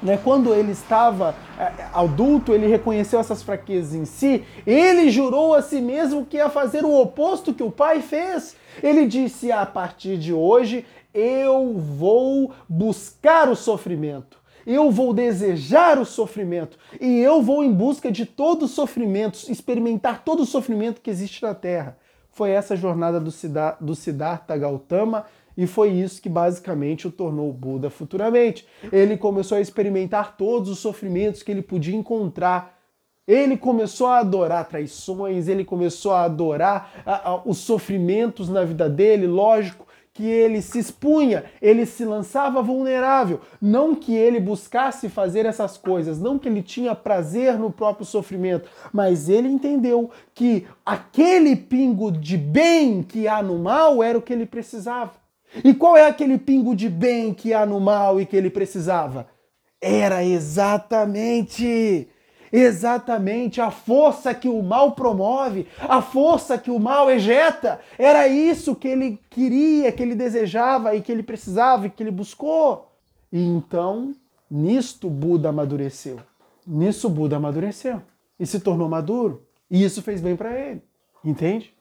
né, 0.04 0.20
quando 0.24 0.54
ele 0.54 0.72
estava 0.72 1.34
é, 1.58 1.72
adulto, 1.94 2.54
ele 2.54 2.68
reconheceu 2.68 3.20
essas 3.20 3.42
fraquezas 3.42 3.96
em 3.96 4.06
si, 4.06 4.44
ele 4.66 5.10
jurou 5.10 5.56
a 5.56 5.62
si 5.62 5.82
mesmo 5.82 6.26
que 6.26 6.38
ia 6.38 6.50
fazer 6.50 6.84
o 6.84 7.02
oposto 7.02 7.54
que 7.54 7.64
o 7.64 7.72
pai 7.72 8.02
fez. 8.02 8.56
Ele 8.82 9.06
disse: 9.06 9.52
a 9.52 9.66
partir 9.66 10.18
de 10.18 10.34
hoje 10.34 10.86
eu 11.14 11.74
vou 11.74 12.54
buscar 12.68 13.50
o 13.50 13.56
sofrimento. 13.56 14.40
Eu 14.66 14.92
vou 14.92 15.14
desejar 15.14 15.98
o 15.98 16.06
sofrimento 16.06 16.78
e 17.00 17.20
eu 17.20 17.42
vou 17.42 17.64
em 17.64 17.74
busca 17.74 18.12
de 18.12 18.26
todo 18.26 18.64
o 18.64 18.68
sofrimento, 18.68 19.40
experimentar 19.50 20.24
todo 20.24 20.44
o 20.44 20.46
sofrimento 20.46 21.02
que 21.02 21.10
existe 21.10 21.42
na 21.42 21.56
Terra. 21.56 21.98
Foi 22.32 22.52
essa 22.52 22.76
jornada 22.76 23.20
do, 23.20 23.32
do 23.82 23.96
Siddhartha 23.96 24.56
Gautama 24.58 25.26
e 25.58 25.68
foi 25.68 25.90
isso 25.90 26.22
que 26.22 26.30
basicamente 26.30 27.08
o 27.08 27.12
tornou 27.12 27.52
Buda 27.52 27.90
futuramente. 27.90 28.66
Ele 28.92 29.18
começou 29.18 29.58
a 29.58 29.62
experimentar 29.62 30.38
todos 30.38 30.70
os 30.70 30.80
sofrimentos 30.80 31.44
que 31.44 31.52
ele 31.52 31.62
podia 31.62 31.96
encontrar. 31.96 32.80
Ele 33.28 33.58
começou 33.58 34.08
a 34.08 34.20
adorar 34.20 34.68
traições, 34.68 35.48
ele 35.48 35.64
começou 35.64 36.14
a 36.14 36.24
adorar 36.24 37.04
a, 37.06 37.32
a, 37.32 37.42
os 37.46 37.60
sofrimentos 37.60 38.50
na 38.50 38.64
vida 38.64 38.90
dele, 38.90 39.28
lógico, 39.28 39.86
que 40.22 40.28
ele 40.28 40.62
se 40.62 40.78
expunha, 40.78 41.46
ele 41.60 41.84
se 41.84 42.06
lançava 42.06 42.62
vulnerável, 42.62 43.42
não 43.60 43.96
que 43.96 44.14
ele 44.14 44.40
buscasse 44.40 45.10
fazer 45.10 45.48
essas 45.48 45.78
coisas, 45.78 46.22
não 46.22 46.38
que 46.38 46.48
ele 46.48 46.62
tinha 46.62 46.94
prazer 46.94 47.58
no 47.58 47.72
próprio 47.72 48.06
sofrimento, 48.06 48.70
mas 48.94 49.28
ele 49.28 49.48
entendeu 49.48 50.12
que 50.36 50.68
aquele 50.86 51.56
pingo 51.56 52.12
de 52.12 52.38
bem 52.38 53.02
que 53.02 53.28
há 53.28 53.42
no 53.42 53.58
mal 53.58 54.04
era 54.04 54.16
o 54.16 54.22
que 54.22 54.32
ele 54.32 54.46
precisava. 54.46 55.14
E 55.64 55.74
qual 55.74 55.98
é 55.98 56.06
aquele 56.06 56.38
pingo 56.38 56.76
de 56.76 56.88
bem 56.88 57.34
que 57.34 57.52
há 57.52 57.66
no 57.66 57.80
mal 57.80 58.22
e 58.22 58.26
que 58.28 58.38
ele 58.38 58.52
precisava? 58.52 59.26
Era 59.82 60.24
exatamente 60.24 62.08
exatamente 62.52 63.62
a 63.62 63.72
força 63.72 64.34
que 64.34 64.50
o 64.50 64.62
mal 64.62 64.92
promove, 64.92 65.68
a 65.80 66.02
força 66.02 66.58
que 66.58 66.70
o 66.70 66.80
mal 66.80 67.10
ejeta. 67.10 67.80
Era 67.98 68.28
isso 68.28 68.76
que 68.76 68.88
ele 68.88 69.20
queria, 69.30 69.92
que 69.92 70.04
ele 70.04 70.16
desejava 70.16 70.96
e 70.96 71.02
que 71.02 71.12
ele 71.12 71.24
precisava 71.24 71.88
e 71.88 71.90
que 71.90 72.04
ele 72.04 72.12
buscou. 72.12 72.92
E 73.32 73.42
então, 73.42 74.14
nisto 74.50 75.10
Buda 75.10 75.50
amadureceu. 75.50 76.20
Nisso 76.68 77.10
Buda 77.10 77.38
amadureceu 77.38 78.02
e 78.40 78.46
se 78.46 78.60
tornou 78.60 78.90
maduro. 78.90 79.46
E 79.70 79.84
isso 79.84 80.02
fez 80.02 80.20
bem 80.20 80.36
para 80.36 80.52
ele. 80.60 80.82
Entende? 81.24 81.74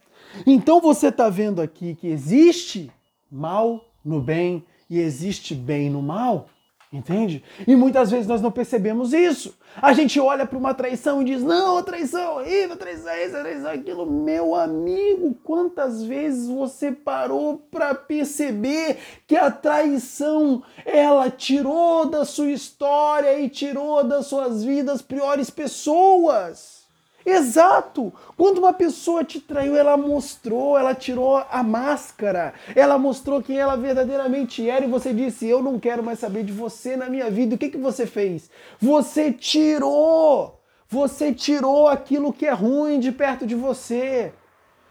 Então 0.46 0.80
você 0.80 1.08
está 1.08 1.28
vendo 1.28 1.60
aqui 1.60 1.94
que 1.94 2.06
existe 2.06 2.90
mal 3.30 3.84
no 4.04 4.20
bem 4.20 4.64
e 4.88 4.98
existe 4.98 5.54
bem 5.54 5.90
no 5.90 6.02
mal. 6.02 6.48
Entende? 6.92 7.44
E 7.68 7.76
muitas 7.76 8.10
vezes 8.10 8.26
nós 8.26 8.42
não 8.42 8.50
percebemos 8.50 9.12
isso. 9.12 9.56
A 9.80 9.92
gente 9.92 10.18
olha 10.18 10.44
para 10.44 10.58
uma 10.58 10.74
traição 10.74 11.22
e 11.22 11.24
diz: 11.24 11.40
não, 11.40 11.78
a 11.78 11.84
traição 11.84 12.20
é 12.20 12.28
horrível, 12.28 12.76
traição 12.76 13.12
é 13.12 13.24
isso, 13.26 13.38
traição 13.38 13.70
é 13.70 13.74
aquilo. 13.74 14.10
Meu 14.10 14.56
amigo, 14.56 15.32
quantas 15.44 16.02
vezes 16.02 16.48
você 16.48 16.90
parou 16.90 17.58
para 17.70 17.94
perceber 17.94 18.98
que 19.24 19.36
a 19.36 19.52
traição 19.52 20.64
ela 20.84 21.30
tirou 21.30 22.06
da 22.06 22.24
sua 22.24 22.50
história 22.50 23.38
e 23.38 23.48
tirou 23.48 24.02
das 24.02 24.26
suas 24.26 24.64
vidas 24.64 25.00
piores 25.00 25.48
pessoas? 25.48 26.79
Exato! 27.24 28.12
Quando 28.36 28.58
uma 28.58 28.72
pessoa 28.72 29.22
te 29.22 29.40
traiu, 29.40 29.76
ela 29.76 29.96
mostrou, 29.96 30.78
ela 30.78 30.94
tirou 30.94 31.36
a 31.36 31.62
máscara, 31.62 32.54
ela 32.74 32.98
mostrou 32.98 33.42
quem 33.42 33.58
ela 33.58 33.76
verdadeiramente 33.76 34.68
era 34.68 34.84
e 34.84 34.88
você 34.88 35.12
disse: 35.12 35.46
Eu 35.46 35.62
não 35.62 35.78
quero 35.78 36.02
mais 36.02 36.18
saber 36.18 36.44
de 36.44 36.52
você 36.52 36.96
na 36.96 37.08
minha 37.08 37.30
vida. 37.30 37.54
O 37.54 37.58
que, 37.58 37.68
que 37.70 37.78
você 37.78 38.06
fez? 38.06 38.50
Você 38.80 39.32
tirou! 39.32 40.60
Você 40.88 41.32
tirou 41.32 41.86
aquilo 41.86 42.32
que 42.32 42.46
é 42.46 42.52
ruim 42.52 42.98
de 42.98 43.12
perto 43.12 43.46
de 43.46 43.54
você. 43.54 44.32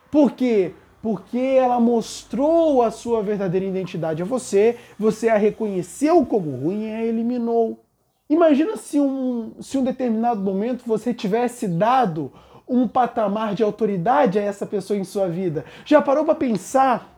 Por 0.09 0.31
quê? 0.31 0.73
Porque 1.01 1.37
ela 1.37 1.79
mostrou 1.79 2.81
a 2.81 2.89
sua 2.89 3.21
verdadeira 3.21 3.65
identidade 3.65 4.21
a 4.21 4.25
você, 4.25 4.77
você 4.97 5.27
a 5.27 5.37
reconheceu 5.37 6.25
como 6.25 6.51
ruim 6.51 6.87
e 6.87 6.93
a 6.93 7.03
eliminou. 7.03 7.83
Imagina 8.29 8.77
se 8.77 8.99
um, 8.99 9.53
se 9.59 9.75
um 9.75 9.83
determinado 9.83 10.39
momento 10.39 10.83
você 10.85 11.11
tivesse 11.11 11.67
dado 11.67 12.31
um 12.67 12.87
patamar 12.87 13.55
de 13.55 13.63
autoridade 13.63 14.37
a 14.37 14.43
essa 14.43 14.67
pessoa 14.67 14.99
em 14.99 15.03
sua 15.03 15.27
vida. 15.27 15.65
Já 15.83 15.99
parou 15.99 16.23
para 16.23 16.35
pensar 16.35 17.09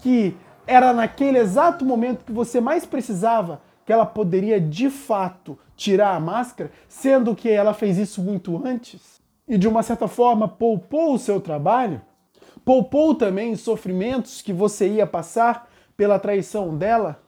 que 0.00 0.36
era 0.66 0.92
naquele 0.92 1.38
exato 1.38 1.86
momento 1.86 2.22
que 2.26 2.32
você 2.32 2.60
mais 2.60 2.84
precisava 2.84 3.62
que 3.86 3.92
ela 3.94 4.04
poderia 4.04 4.60
de 4.60 4.90
fato 4.90 5.58
tirar 5.74 6.14
a 6.14 6.20
máscara, 6.20 6.70
sendo 6.86 7.34
que 7.34 7.48
ela 7.48 7.72
fez 7.72 7.96
isso 7.96 8.20
muito 8.20 8.62
antes? 8.62 9.22
E 9.48 9.56
de 9.56 9.66
uma 9.66 9.82
certa 9.82 10.06
forma 10.06 10.46
poupou 10.46 11.14
o 11.14 11.18
seu 11.18 11.40
trabalho? 11.40 12.02
Poupou 12.62 13.14
também 13.14 13.52
os 13.52 13.62
sofrimentos 13.62 14.42
que 14.42 14.52
você 14.52 14.86
ia 14.86 15.06
passar 15.06 15.70
pela 15.96 16.18
traição 16.18 16.76
dela? 16.76 17.22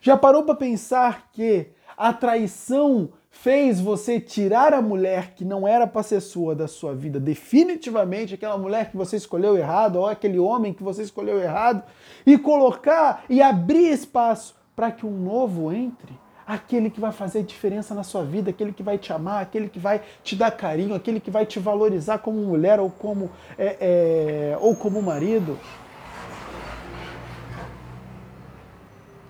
Já 0.00 0.16
parou 0.16 0.44
para 0.44 0.54
pensar 0.54 1.28
que 1.30 1.72
a 1.98 2.12
traição 2.12 3.08
fez 3.28 3.80
você 3.80 4.20
tirar 4.20 4.72
a 4.72 4.80
mulher 4.80 5.34
que 5.34 5.44
não 5.44 5.66
era 5.66 5.84
para 5.84 6.02
ser 6.04 6.20
sua 6.20 6.54
da 6.54 6.68
sua 6.68 6.94
vida, 6.94 7.18
definitivamente 7.18 8.34
aquela 8.34 8.56
mulher 8.56 8.90
que 8.90 8.96
você 8.96 9.16
escolheu 9.16 9.56
errado, 9.56 9.96
ou 9.96 10.06
aquele 10.06 10.38
homem 10.38 10.72
que 10.72 10.82
você 10.82 11.02
escolheu 11.02 11.40
errado, 11.40 11.82
e 12.24 12.38
colocar 12.38 13.24
e 13.28 13.42
abrir 13.42 13.90
espaço 13.90 14.56
para 14.76 14.92
que 14.92 15.04
um 15.04 15.10
novo 15.10 15.72
entre. 15.72 16.16
Aquele 16.46 16.88
que 16.88 16.98
vai 16.98 17.12
fazer 17.12 17.42
diferença 17.42 17.94
na 17.94 18.02
sua 18.02 18.24
vida, 18.24 18.48
aquele 18.48 18.72
que 18.72 18.82
vai 18.82 18.96
te 18.96 19.12
amar, 19.12 19.42
aquele 19.42 19.68
que 19.68 19.78
vai 19.78 20.00
te 20.22 20.34
dar 20.34 20.50
carinho, 20.50 20.94
aquele 20.94 21.20
que 21.20 21.30
vai 21.30 21.44
te 21.44 21.58
valorizar 21.58 22.18
como 22.18 22.40
mulher 22.40 22.80
ou 22.80 22.88
como, 22.88 23.30
é, 23.58 23.76
é, 23.80 24.58
ou 24.58 24.74
como 24.74 25.02
marido. 25.02 25.58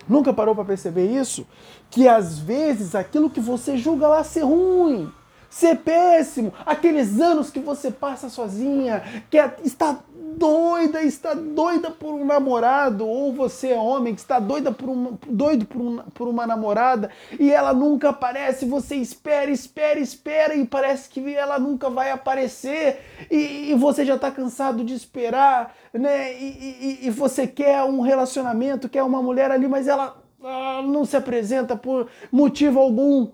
Nunca 0.08 0.32
parou 0.32 0.54
para 0.54 0.64
perceber 0.64 1.06
isso? 1.06 1.46
Que 1.90 2.06
às 2.06 2.38
vezes 2.38 2.94
aquilo 2.94 3.30
que 3.30 3.40
você 3.40 3.76
julga 3.76 4.08
lá 4.08 4.22
ser 4.24 4.42
ruim, 4.42 5.10
ser 5.48 5.76
péssimo, 5.76 6.52
aqueles 6.66 7.20
anos 7.20 7.50
que 7.50 7.60
você 7.60 7.90
passa 7.90 8.28
sozinha, 8.28 9.02
que 9.30 9.38
é, 9.38 9.56
está 9.64 9.98
doida, 10.38 11.02
está 11.02 11.34
doida 11.34 11.90
por 11.90 12.14
um 12.14 12.24
namorado, 12.24 13.06
ou 13.06 13.32
você 13.32 13.68
é 13.68 13.76
homem 13.76 14.14
que 14.14 14.20
está 14.20 14.38
doida 14.38 14.70
por 14.70 14.88
um, 14.88 15.16
doido 15.26 15.66
por, 15.66 15.80
um, 15.80 15.98
por 16.14 16.28
uma 16.28 16.46
namorada 16.46 17.10
e 17.38 17.50
ela 17.50 17.72
nunca 17.72 18.10
aparece, 18.10 18.64
você 18.64 18.96
espera, 18.96 19.50
espera, 19.50 19.98
espera 19.98 20.54
e 20.54 20.64
parece 20.64 21.08
que 21.08 21.34
ela 21.34 21.58
nunca 21.58 21.90
vai 21.90 22.10
aparecer 22.10 23.00
e, 23.30 23.70
e 23.70 23.74
você 23.74 24.04
já 24.04 24.14
está 24.14 24.30
cansado 24.30 24.84
de 24.84 24.94
esperar, 24.94 25.74
né? 25.92 26.32
E, 26.34 26.98
e, 27.02 27.06
e, 27.06 27.10
você 27.10 27.46
quer 27.46 27.82
um 27.82 28.00
relacionamento, 28.00 28.88
quer 28.88 29.02
uma 29.02 29.22
mulher 29.22 29.50
ali, 29.50 29.66
mas 29.66 29.88
ela, 29.88 30.16
ela 30.42 30.82
não 30.82 31.04
se 31.04 31.16
apresenta 31.16 31.76
por 31.76 32.08
motivo 32.30 32.78
algum. 32.78 33.28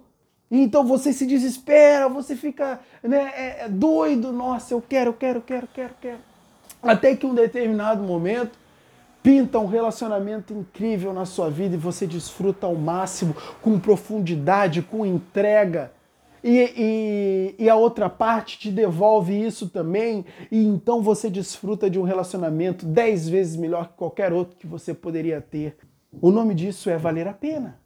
Então 0.50 0.84
você 0.84 1.12
se 1.12 1.26
desespera, 1.26 2.08
você 2.08 2.36
fica 2.36 2.80
né, 3.02 3.32
é, 3.34 3.64
é 3.64 3.68
doido, 3.68 4.32
nossa, 4.32 4.74
eu 4.74 4.80
quero, 4.80 5.12
quero, 5.12 5.40
quero, 5.40 5.68
quero, 5.72 5.94
quero. 6.00 6.18
Até 6.82 7.16
que 7.16 7.26
um 7.26 7.34
determinado 7.34 8.02
momento 8.02 8.58
pinta 9.22 9.58
um 9.58 9.66
relacionamento 9.66 10.52
incrível 10.52 11.12
na 11.14 11.24
sua 11.24 11.48
vida 11.48 11.74
e 11.74 11.78
você 11.78 12.06
desfruta 12.06 12.66
ao 12.66 12.74
máximo, 12.74 13.34
com 13.62 13.80
profundidade, 13.80 14.82
com 14.82 15.06
entrega. 15.06 15.90
E, 16.42 17.54
e, 17.58 17.64
e, 17.64 17.70
a 17.70 17.74
outra 17.74 18.10
parte 18.10 18.58
te 18.58 18.70
devolve 18.70 19.32
isso 19.32 19.70
também, 19.70 20.26
e 20.52 20.62
então 20.62 21.00
você 21.00 21.30
desfruta 21.30 21.88
de 21.88 21.98
um 21.98 22.02
relacionamento 22.02 22.84
dez 22.84 23.26
vezes 23.26 23.56
melhor 23.56 23.88
que 23.88 23.94
qualquer 23.94 24.30
outro 24.30 24.54
que 24.58 24.66
você 24.66 24.92
poderia 24.92 25.40
ter. 25.40 25.74
O 26.20 26.30
nome 26.30 26.54
disso 26.54 26.90
é 26.90 26.96
valer 26.96 27.28
a 27.28 27.32
pena. 27.32 27.80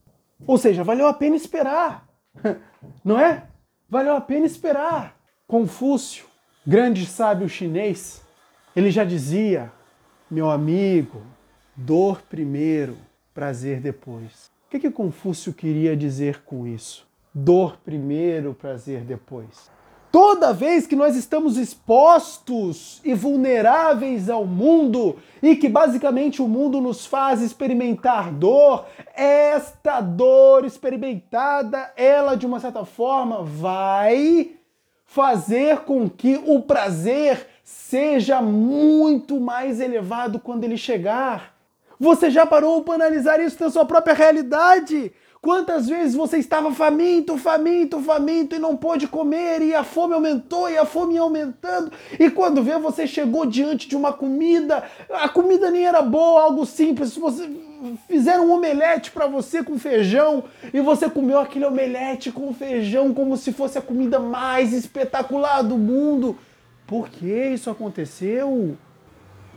Ou 0.46 0.56
seja, 0.56 0.84
valeu 0.84 1.06
a 1.06 1.14
pena 1.14 1.36
esperar. 1.36 2.08
Não 3.04 3.18
é? 3.18 3.46
Valeu 3.88 4.14
a 4.14 4.20
pena 4.20 4.46
esperar. 4.46 5.16
Confúcio, 5.46 6.26
grande 6.66 7.06
sábio 7.06 7.48
chinês, 7.48 8.22
ele 8.76 8.90
já 8.90 9.04
dizia, 9.04 9.72
meu 10.30 10.50
amigo, 10.50 11.22
dor 11.74 12.22
primeiro, 12.22 12.96
prazer 13.32 13.80
depois. 13.80 14.50
O 14.66 14.70
que, 14.70 14.78
que 14.78 14.90
Confúcio 14.90 15.54
queria 15.54 15.96
dizer 15.96 16.42
com 16.42 16.66
isso? 16.66 17.08
Dor 17.34 17.78
primeiro, 17.78 18.52
prazer 18.52 19.00
depois. 19.00 19.70
Toda 20.10 20.54
vez 20.54 20.86
que 20.86 20.96
nós 20.96 21.14
estamos 21.16 21.58
expostos 21.58 23.00
e 23.04 23.12
vulneráveis 23.12 24.30
ao 24.30 24.46
mundo 24.46 25.16
e 25.42 25.54
que 25.54 25.68
basicamente 25.68 26.40
o 26.40 26.48
mundo 26.48 26.80
nos 26.80 27.04
faz 27.04 27.42
experimentar 27.42 28.32
dor, 28.32 28.86
esta 29.14 30.00
dor 30.00 30.64
experimentada, 30.64 31.92
ela 31.94 32.36
de 32.36 32.46
uma 32.46 32.58
certa 32.58 32.86
forma 32.86 33.42
vai 33.42 34.52
fazer 35.04 35.80
com 35.80 36.08
que 36.08 36.40
o 36.46 36.62
prazer 36.62 37.46
seja 37.62 38.40
muito 38.40 39.38
mais 39.38 39.78
elevado 39.78 40.38
quando 40.38 40.64
ele 40.64 40.78
chegar. 40.78 41.54
Você 42.00 42.30
já 42.30 42.46
parou 42.46 42.82
para 42.82 42.94
analisar 42.94 43.40
isso 43.40 43.62
na 43.62 43.70
sua 43.70 43.84
própria 43.84 44.14
realidade? 44.14 45.12
Quantas 45.40 45.88
vezes 45.88 46.16
você 46.16 46.38
estava 46.38 46.72
faminto, 46.72 47.38
faminto, 47.38 48.00
faminto 48.00 48.56
e 48.56 48.58
não 48.58 48.76
pôde 48.76 49.06
comer, 49.06 49.62
e 49.62 49.72
a 49.72 49.84
fome 49.84 50.14
aumentou, 50.14 50.68
e 50.68 50.76
a 50.76 50.84
fome 50.84 51.14
ia 51.14 51.20
aumentando, 51.20 51.92
e 52.18 52.28
quando 52.28 52.62
vê 52.62 52.76
você 52.76 53.06
chegou 53.06 53.46
diante 53.46 53.88
de 53.88 53.96
uma 53.96 54.12
comida, 54.12 54.82
a 55.10 55.28
comida 55.28 55.70
nem 55.70 55.86
era 55.86 56.02
boa, 56.02 56.42
algo 56.42 56.66
simples, 56.66 57.16
você 57.16 57.48
fizeram 58.08 58.48
um 58.48 58.52
omelete 58.52 59.12
para 59.12 59.28
você 59.28 59.62
com 59.62 59.78
feijão, 59.78 60.42
e 60.74 60.80
você 60.80 61.08
comeu 61.08 61.38
aquele 61.38 61.64
omelete 61.64 62.32
com 62.32 62.52
feijão 62.52 63.14
como 63.14 63.36
se 63.36 63.52
fosse 63.52 63.78
a 63.78 63.82
comida 63.82 64.18
mais 64.18 64.72
espetacular 64.72 65.62
do 65.62 65.78
mundo. 65.78 66.36
Por 66.84 67.08
que 67.08 67.26
isso 67.26 67.70
aconteceu? 67.70 68.76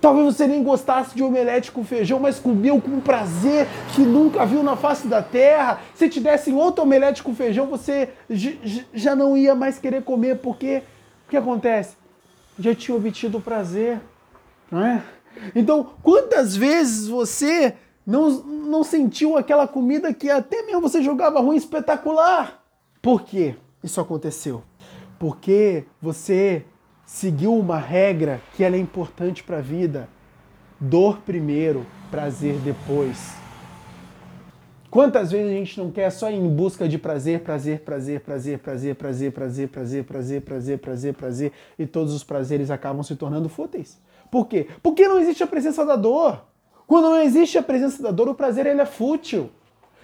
Talvez 0.02 0.36
você 0.36 0.48
nem 0.48 0.64
gostasse 0.64 1.16
de 1.16 1.22
omelete 1.22 1.72
com 1.72 1.84
feijão, 1.84 2.20
mas 2.20 2.40
comeu 2.40 2.82
com 2.82 2.90
um 2.90 3.00
prazer 3.00 3.68
que 3.94 4.02
nunca 4.02 4.44
viu 4.48 4.64
na 4.64 4.76
face 4.76 5.08
da 5.08 5.22
terra. 5.22 5.80
Se 5.94 6.10
te 6.10 6.20
dessem 6.20 6.56
outro 6.56 6.84
omelete 6.84 7.22
com 7.22 7.36
feijão, 7.36 7.68
você 7.68 8.10
já 8.92 9.16
não 9.16 9.38
ia 9.38 9.54
mais 9.54 9.78
querer 9.78 10.04
comer, 10.04 10.40
porque 10.40 10.82
o 11.28 11.30
que 11.30 11.38
acontece? 11.38 11.96
Já 12.58 12.74
tinha 12.74 12.98
obtido 12.98 13.38
o 13.38 13.42
prazer, 13.42 14.02
não 14.72 14.84
é? 14.84 15.04
Então, 15.56 15.92
quantas 16.02 16.56
vezes 16.56 17.08
você 17.08 17.76
não, 18.06 18.30
não 18.32 18.84
sentiu 18.84 19.38
aquela 19.38 19.68
comida 19.68 20.12
que 20.12 20.32
até 20.32 20.64
mesmo 20.64 20.82
você 20.82 21.04
jogava 21.04 21.40
ruim 21.40 21.58
espetacular? 21.58 22.64
Por 23.04 23.22
que 23.22 23.56
isso 23.84 24.02
aconteceu? 24.02 24.64
Porque 25.20 25.86
você 26.02 26.66
seguiu 27.12 27.54
uma 27.54 27.78
regra 27.78 28.42
que 28.56 28.64
ela 28.64 28.78
é 28.78 28.80
importante 28.80 29.44
para 29.44 29.58
a 29.58 29.62
vida. 29.62 30.08
Dor 30.80 31.20
primeiro, 31.20 31.86
prazer 32.10 32.56
depois. 32.60 33.36
Quantas 34.90 35.30
vezes 35.30 35.52
a 35.52 35.54
gente 35.54 35.78
não 35.78 35.92
quer 35.92 36.10
só 36.10 36.32
ir 36.32 36.36
em 36.36 36.48
busca 36.48 36.88
de 36.88 36.98
prazer, 36.98 37.42
prazer, 37.42 37.82
prazer, 37.82 38.22
prazer, 38.22 38.60
prazer, 38.60 38.96
prazer, 38.96 38.96
prazer, 38.96 39.30
prazer, 39.30 40.04
prazer, 40.06 40.42
prazer, 40.42 40.80
prazer, 40.80 41.14
prazer, 41.14 41.52
e 41.78 41.86
todos 41.86 42.14
os 42.14 42.24
prazeres 42.24 42.72
acabam 42.72 43.04
se 43.04 43.16
tornando 43.18 43.50
fúteis? 43.50 44.00
Por 44.32 44.48
quê? 44.48 44.68
Porque 44.82 45.06
não 45.06 45.20
existe 45.20 45.44
a 45.44 45.48
presença 45.48 45.86
da 45.86 45.98
dor. 45.98 46.46
Quando 46.88 47.10
não 47.10 47.22
existe 47.22 47.58
a 47.58 47.64
presença 47.64 48.02
da 48.02 48.12
dor, 48.12 48.30
o 48.30 48.36
prazer 48.36 48.66
ele 48.66 48.82
é 48.82 48.86
fútil. 48.86 49.50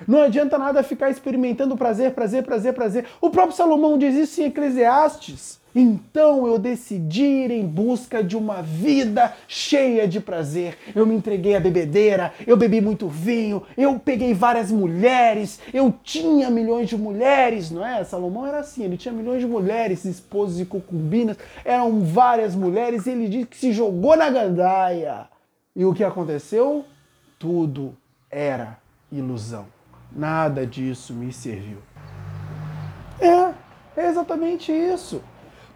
Não 0.08 0.22
adianta 0.22 0.58
nada 0.58 0.84
ficar 0.84 1.10
experimentando 1.10 1.78
prazer, 1.78 2.12
prazer, 2.12 2.44
prazer, 2.44 2.74
prazer. 2.74 3.06
O 3.22 3.30
próprio 3.30 3.56
Salomão 3.56 3.98
diz 3.98 4.16
isso 4.16 4.42
em 4.42 4.46
Eclesiastes. 4.46 5.60
Então 5.80 6.48
eu 6.48 6.58
decidi 6.58 7.24
ir 7.24 7.52
em 7.52 7.64
busca 7.64 8.24
de 8.24 8.36
uma 8.36 8.64
vida 8.64 9.32
cheia 9.48 10.08
de 10.08 10.20
prazer. 10.20 10.76
Eu 10.96 11.06
me 11.06 11.14
entreguei 11.14 11.56
à 11.56 11.60
bebedeira, 11.60 12.34
eu 12.48 12.58
bebi 12.58 12.82
muito 12.82 13.08
vinho, 13.08 13.62
eu 13.78 14.00
peguei 14.00 14.34
várias 14.34 14.72
mulheres, 14.72 15.60
eu 15.72 15.94
tinha 16.04 16.50
milhões 16.50 16.90
de 16.90 16.98
mulheres, 16.98 17.70
não 17.70 17.86
é? 17.86 18.04
Salomão 18.04 18.48
era 18.48 18.60
assim, 18.60 18.86
ele 18.86 18.98
tinha 18.98 19.14
milhões 19.14 19.40
de 19.40 19.48
mulheres, 19.48 20.04
esposas 20.04 20.60
e 20.60 20.66
concubinas, 20.66 21.38
eram 21.64 22.02
várias 22.02 22.56
mulheres, 22.56 23.06
e 23.06 23.12
ele 23.12 23.28
disse 23.28 23.46
que 23.46 23.58
se 23.58 23.72
jogou 23.72 24.18
na 24.18 24.32
gandaia. 24.32 25.28
E 25.76 25.86
o 25.86 25.94
que 25.94 26.04
aconteceu? 26.04 26.86
Tudo 27.38 27.96
era 28.32 28.80
ilusão. 29.12 29.77
Nada 30.18 30.66
disso 30.66 31.14
me 31.14 31.32
serviu. 31.32 31.78
É, 33.22 33.54
é 33.96 34.10
exatamente 34.10 34.72
isso. 34.72 35.22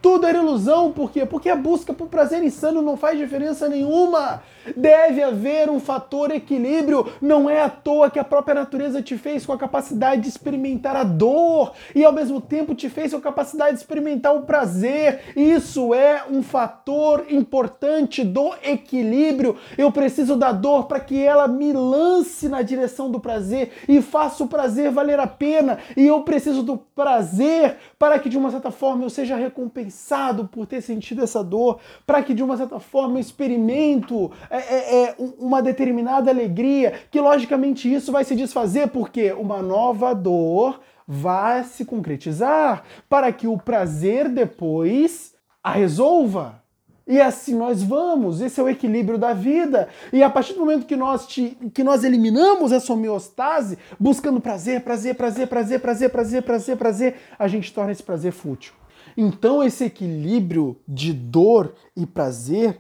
Tudo 0.02 0.26
era 0.26 0.40
ilusão, 0.40 0.92
por 0.92 1.12
quê? 1.12 1.28
Porque 1.28 1.48
a 1.48 1.56
busca 1.56 1.94
por 1.94 2.08
prazer 2.08 2.44
insano 2.44 2.82
não 2.82 2.98
faz 2.98 3.20
diferença 3.20 3.70
nenhuma. 3.70 4.42
Deve 4.76 5.24
haver 5.24 5.70
um 5.70 5.80
fator 5.80 6.32
equilíbrio. 6.32 7.12
Não 7.22 7.50
é 7.50 7.62
à 7.62 7.70
toa 7.70 8.10
que 8.10 8.20
a 8.20 8.24
própria 8.24 8.56
natureza 8.56 9.02
te 9.02 9.18
fez 9.18 9.46
com 9.46 9.54
a 9.54 9.58
capacidade 9.58 10.22
de 10.22 10.30
experimentar 10.30 10.96
a 10.96 11.04
dor 11.04 11.74
e 11.94 12.04
ao 12.04 12.14
mesmo 12.14 12.40
tempo 12.40 12.76
te 12.76 12.90
fez 12.90 13.12
com 13.12 13.18
a 13.18 13.22
capacidade 13.22 13.74
de 13.74 13.80
experimentar 13.80 14.36
o 14.36 14.44
prazer. 14.44 15.34
Isso 15.36 15.94
é 15.94 16.24
um 16.30 16.44
fator 16.44 17.26
importante 17.30 18.24
do 18.24 18.54
equilíbrio. 18.64 19.58
Eu 19.78 19.92
preciso 19.92 20.36
da 20.36 20.52
dor 20.52 20.86
para 20.86 21.00
que 21.00 21.22
ela 21.22 21.48
me 21.48 21.74
lance 21.74 22.48
na 22.48 22.62
direção 22.62 23.10
do 23.10 23.20
prazer 23.20 23.72
e 23.88 24.02
faça 24.02 24.44
o 24.44 24.48
prazer 24.48 24.92
valer 24.92 25.20
a 25.20 25.28
pena. 25.28 25.80
E 25.96 26.08
eu 26.08 26.22
preciso 26.24 26.64
do 26.64 26.78
prazer 26.78 27.78
para 27.98 28.20
que 28.20 28.30
de 28.30 28.38
uma 28.38 28.52
certa 28.52 28.72
forma 28.72 29.04
eu 29.04 29.10
seja 29.10 29.36
recompensado 29.36 29.62
compensado 29.72 30.48
por 30.48 30.66
ter 30.66 30.82
sentido 30.82 31.24
essa 31.24 31.44
dor, 31.44 31.80
para 32.06 32.22
que 32.22 32.34
de 32.34 32.44
uma 32.44 32.58
certa 32.58 32.80
forma 32.80 33.16
eu 33.16 33.22
experimento 33.22 34.32
é, 34.52 34.58
é, 34.58 35.04
é, 35.04 35.16
uma 35.40 35.62
determinada 35.62 36.30
alegria, 36.30 36.94
que 37.10 37.22
logicamente 37.22 37.92
isso 37.92 38.12
vai 38.12 38.26
se 38.26 38.36
desfazer 38.36 38.90
porque 38.90 39.32
uma 39.32 39.62
nova 39.62 40.14
dor 40.14 40.82
vai 41.08 41.64
se 41.64 41.86
concretizar, 41.86 42.84
para 43.10 43.32
que 43.32 43.48
o 43.48 43.58
prazer 43.58 44.28
depois 44.30 45.34
a 45.64 45.72
resolva. 45.72 46.62
E 47.08 47.20
assim 47.20 47.56
nós 47.56 47.82
vamos, 47.82 48.42
esse 48.42 48.60
é 48.60 48.64
o 48.64 48.70
equilíbrio 48.70 49.18
da 49.18 49.34
vida. 49.34 49.90
E 50.14 50.22
a 50.22 50.30
partir 50.30 50.54
do 50.54 50.60
momento 50.60 50.86
que 50.86 50.96
nós, 50.96 51.26
te, 51.28 51.58
que 51.74 51.84
nós 51.84 52.04
eliminamos 52.04 52.72
essa 52.72 52.94
homeostase, 52.94 53.78
buscando 54.00 54.40
prazer, 54.40 54.82
prazer, 54.82 55.16
prazer, 55.16 55.48
prazer, 55.48 55.80
prazer, 55.80 56.10
prazer, 56.10 56.44
prazer, 56.44 56.78
prazer, 56.78 57.16
a 57.40 57.48
gente 57.48 57.74
torna 57.74 57.92
esse 57.92 58.04
prazer 58.04 58.32
fútil. 58.32 58.74
Então 59.18 59.64
esse 59.64 59.84
equilíbrio 59.84 60.78
de 60.88 61.12
dor 61.12 61.74
e 61.96 62.06
prazer, 62.06 62.80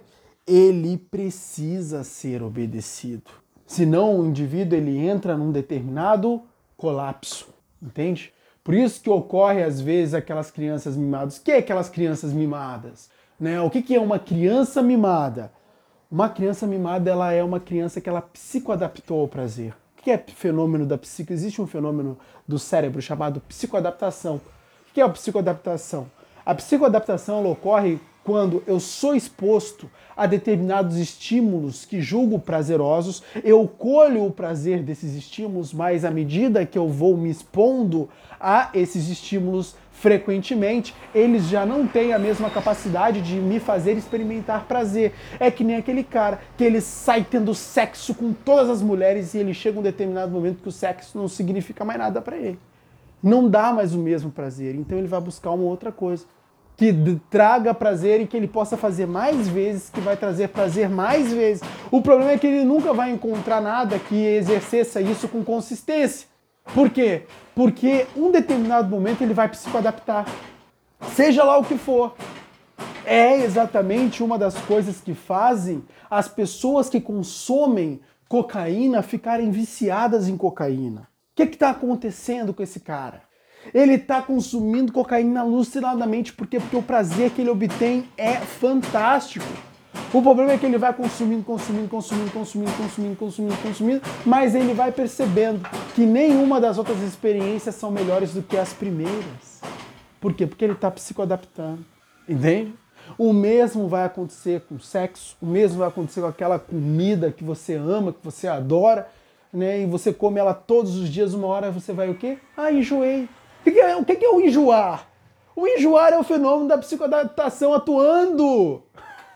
ele 0.53 0.97
precisa 0.97 2.03
ser 2.03 2.43
obedecido. 2.43 3.31
Senão 3.65 4.19
o 4.19 4.25
indivíduo 4.25 4.77
ele 4.77 4.97
entra 4.97 5.37
num 5.37 5.49
determinado 5.49 6.41
colapso, 6.75 7.47
entende? 7.81 8.33
Por 8.61 8.73
isso 8.73 9.01
que 9.01 9.09
ocorre 9.09 9.63
às 9.63 9.79
vezes 9.79 10.13
aquelas 10.13 10.51
crianças 10.51 10.97
mimadas. 10.97 11.37
O 11.37 11.41
que 11.41 11.53
é 11.53 11.57
aquelas 11.59 11.89
crianças 11.89 12.33
mimadas? 12.33 13.09
Né? 13.39 13.61
O 13.61 13.69
que 13.69 13.95
é 13.95 13.99
uma 13.99 14.19
criança 14.19 14.81
mimada? 14.81 15.53
Uma 16.11 16.27
criança 16.27 16.67
mimada 16.67 17.09
ela 17.09 17.31
é 17.31 17.41
uma 17.41 17.61
criança 17.61 18.01
que 18.01 18.09
ela 18.09 18.21
psicoadaptou 18.21 19.21
ao 19.21 19.29
prazer. 19.29 19.73
O 19.97 20.01
que 20.03 20.11
é 20.11 20.17
fenômeno 20.17 20.85
da 20.85 20.97
psico? 20.97 21.31
Existe 21.31 21.61
um 21.61 21.67
fenômeno 21.67 22.17
do 22.45 22.59
cérebro 22.59 23.01
chamado 23.01 23.39
psicoadaptação. 23.39 24.35
O 24.35 24.93
que 24.93 24.99
é 24.99 25.03
a 25.05 25.09
psicoadaptação? 25.09 26.11
A 26.45 26.53
psicoadaptação 26.53 27.49
ocorre 27.49 28.01
quando 28.23 28.63
eu 28.67 28.79
sou 28.79 29.15
exposto 29.15 29.89
a 30.15 30.25
determinados 30.25 30.97
estímulos 30.97 31.85
que 31.85 32.01
julgo 32.01 32.37
prazerosos, 32.37 33.23
eu 33.43 33.67
colho 33.67 34.25
o 34.25 34.31
prazer 34.31 34.83
desses 34.83 35.15
estímulos, 35.15 35.73
mas 35.73 36.05
à 36.05 36.11
medida 36.11 36.65
que 36.65 36.77
eu 36.77 36.87
vou 36.87 37.17
me 37.17 37.29
expondo 37.29 38.09
a 38.39 38.69
esses 38.73 39.09
estímulos 39.09 39.75
frequentemente, 39.91 40.95
eles 41.13 41.47
já 41.47 41.65
não 41.65 41.87
têm 41.87 42.11
a 42.13 42.19
mesma 42.19 42.49
capacidade 42.49 43.21
de 43.21 43.35
me 43.35 43.59
fazer 43.59 43.93
experimentar 43.97 44.65
prazer. 44.65 45.13
É 45.39 45.51
que 45.51 45.63
nem 45.63 45.75
aquele 45.75 46.03
cara 46.03 46.39
que 46.57 46.63
ele 46.63 46.81
sai 46.81 47.23
tendo 47.23 47.53
sexo 47.53 48.13
com 48.15 48.33
todas 48.33 48.69
as 48.69 48.81
mulheres 48.81 49.33
e 49.33 49.37
ele 49.37 49.53
chega 49.53 49.79
um 49.79 49.83
determinado 49.83 50.31
momento 50.31 50.61
que 50.61 50.69
o 50.69 50.71
sexo 50.71 51.17
não 51.17 51.27
significa 51.27 51.85
mais 51.85 51.99
nada 51.99 52.21
para 52.21 52.37
ele. 52.37 52.59
Não 53.21 53.47
dá 53.47 53.71
mais 53.71 53.93
o 53.93 53.99
mesmo 53.99 54.31
prazer, 54.31 54.73
então 54.73 54.97
ele 54.97 55.07
vai 55.07 55.21
buscar 55.21 55.51
uma 55.51 55.65
outra 55.65 55.91
coisa 55.91 56.25
que 56.81 57.21
traga 57.29 57.75
prazer 57.75 58.21
e 58.21 58.25
que 58.25 58.35
ele 58.35 58.47
possa 58.47 58.75
fazer 58.75 59.05
mais 59.05 59.47
vezes, 59.47 59.91
que 59.91 60.01
vai 60.01 60.17
trazer 60.17 60.47
prazer 60.47 60.89
mais 60.89 61.31
vezes. 61.31 61.61
O 61.91 62.01
problema 62.01 62.31
é 62.31 62.39
que 62.39 62.47
ele 62.47 62.65
nunca 62.65 62.91
vai 62.91 63.11
encontrar 63.11 63.61
nada 63.61 63.99
que 63.99 64.15
exerça 64.15 64.99
isso 64.99 65.27
com 65.27 65.43
consistência. 65.43 66.27
Por 66.73 66.89
quê? 66.89 67.27
Porque 67.53 68.07
um 68.17 68.31
determinado 68.31 68.89
momento 68.89 69.21
ele 69.21 69.31
vai 69.31 69.47
psicoadaptar. 69.47 70.25
Seja 71.13 71.43
lá 71.43 71.55
o 71.59 71.63
que 71.63 71.77
for. 71.77 72.15
É 73.05 73.37
exatamente 73.43 74.23
uma 74.23 74.35
das 74.35 74.55
coisas 74.61 74.99
que 74.99 75.13
fazem 75.13 75.83
as 76.09 76.27
pessoas 76.27 76.89
que 76.89 76.99
consomem 76.99 78.01
cocaína 78.27 79.03
ficarem 79.03 79.51
viciadas 79.51 80.27
em 80.27 80.35
cocaína. 80.35 81.01
O 81.01 81.35
que 81.35 81.43
está 81.43 81.69
acontecendo 81.69 82.55
com 82.55 82.63
esse 82.63 82.79
cara? 82.79 83.21
Ele 83.73 83.93
está 83.93 84.21
consumindo 84.21 84.91
cocaína 84.91 85.41
alucinadamente 85.41 86.33
porque, 86.33 86.59
porque 86.59 86.75
o 86.75 86.81
prazer 86.81 87.31
que 87.31 87.41
ele 87.41 87.49
obtém 87.49 88.05
é 88.17 88.35
fantástico. 88.35 89.45
O 90.13 90.21
problema 90.21 90.51
é 90.51 90.57
que 90.57 90.65
ele 90.65 90.77
vai 90.77 90.93
consumindo, 90.93 91.43
consumindo, 91.43 91.89
consumindo, 91.89 92.31
consumindo, 92.31 92.71
consumindo, 92.77 93.15
consumindo, 93.15 93.57
consumindo, 93.61 94.01
mas 94.25 94.55
ele 94.55 94.73
vai 94.73 94.91
percebendo 94.91 95.61
que 95.95 96.05
nenhuma 96.05 96.59
das 96.59 96.77
outras 96.77 97.01
experiências 97.01 97.75
são 97.75 97.91
melhores 97.91 98.33
do 98.33 98.41
que 98.41 98.57
as 98.57 98.73
primeiras. 98.73 99.61
Por 100.19 100.33
quê? 100.33 100.45
Porque 100.45 100.65
ele 100.65 100.73
está 100.73 100.91
psicoadaptando. 100.91 101.85
Entende? 102.27 102.73
O 103.17 103.33
mesmo 103.33 103.87
vai 103.87 104.05
acontecer 104.05 104.61
com 104.67 104.79
sexo, 104.79 105.35
o 105.41 105.45
mesmo 105.45 105.79
vai 105.79 105.87
acontecer 105.87 106.21
com 106.21 106.27
aquela 106.27 106.59
comida 106.59 107.31
que 107.31 107.43
você 107.43 107.75
ama, 107.75 108.13
que 108.13 108.23
você 108.23 108.47
adora, 108.47 109.07
né? 109.51 109.81
E 109.81 109.85
você 109.85 110.13
come 110.13 110.39
ela 110.39 110.53
todos 110.53 110.95
os 110.95 111.09
dias, 111.09 111.33
uma 111.33 111.47
hora 111.47 111.71
você 111.71 111.91
vai 111.93 112.09
o 112.09 112.15
quê? 112.15 112.37
Ah, 112.55 112.71
enjoei. 112.71 113.27
O 113.61 113.71
que, 113.71 113.79
é, 113.79 113.95
o 113.95 114.05
que 114.05 114.25
é 114.25 114.29
o 114.29 114.41
enjoar? 114.41 115.07
O 115.55 115.67
enjoar 115.67 116.13
é 116.13 116.17
o 116.17 116.23
fenômeno 116.23 116.67
da 116.67 116.77
psicoadaptação 116.77 117.73
atuando. 117.73 118.83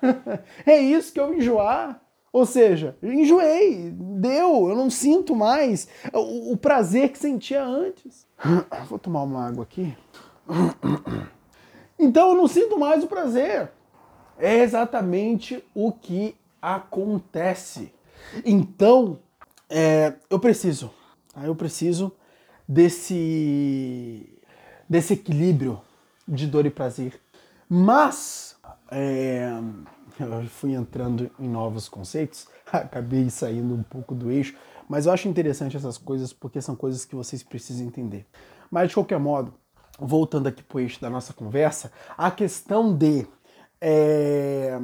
é 0.66 0.80
isso 0.80 1.14
que 1.14 1.20
é 1.20 1.24
o 1.24 1.34
enjoar. 1.34 2.02
Ou 2.32 2.46
seja, 2.46 2.98
enjoei, 3.02 3.92
deu, 3.92 4.68
eu 4.68 4.76
não 4.76 4.90
sinto 4.90 5.34
mais 5.36 5.88
o, 6.12 6.52
o 6.52 6.58
prazer 6.58 7.10
que 7.10 7.18
sentia 7.18 7.64
antes. 7.64 8.28
Vou 8.90 9.00
tomar 9.00 9.24
uma 9.24 9.48
água 9.48 9.64
aqui. 9.64 9.96
Então 11.98 12.32
eu 12.32 12.36
não 12.36 12.46
sinto 12.46 12.78
mais 12.78 13.06
o 13.06 13.08
prazer. 13.08 13.72
É 14.38 14.58
exatamente 14.58 15.64
o 15.74 15.94
que 15.94 16.36
acontece. 16.62 17.94
Então, 18.44 19.18
é, 19.70 20.14
eu 20.30 20.38
preciso, 20.38 20.92
tá? 21.34 21.46
eu 21.46 21.56
preciso 21.56 22.12
desse, 22.68 24.28
desse 24.90 25.14
equilíbrio 25.14 25.82
de 26.28 26.48
dor 26.48 26.66
e 26.66 26.70
prazer. 26.70 27.20
Mas 27.70 28.56
é, 28.92 29.50
eu 30.20 30.44
fui 30.48 30.74
entrando 30.74 31.30
em 31.40 31.48
novos 31.48 31.90
conceitos, 31.90 32.48
acabei 32.72 33.30
saindo 33.30 33.74
um 33.74 33.84
pouco 33.84 34.14
do 34.16 34.32
eixo, 34.32 34.56
mas 34.88 35.06
eu 35.06 35.12
acho 35.12 35.28
interessante 35.28 35.76
essas 35.76 35.98
coisas 35.98 36.32
porque 36.32 36.62
são 36.62 36.76
coisas 36.76 37.06
que 37.06 37.16
vocês 37.16 37.42
precisam 37.44 37.88
entender. 37.88 38.26
Mas 38.70 38.90
de 38.90 38.96
qualquer 38.96 39.20
modo, 39.20 39.54
voltando 40.00 40.48
aqui 40.48 40.62
para 40.62 40.78
o 40.78 40.80
eixo 40.80 41.02
da 41.02 41.10
nossa 41.10 41.34
conversa, 41.34 41.92
a 42.18 42.30
questão 42.30 42.96
de 42.96 43.28
é, 43.82 44.78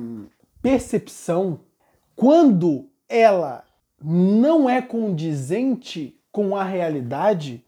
percepção, 0.61 1.59
quando 2.15 2.89
ela 3.07 3.63
não 4.03 4.69
é 4.69 4.81
condizente 4.81 6.19
com 6.31 6.55
a 6.55 6.63
realidade, 6.63 7.63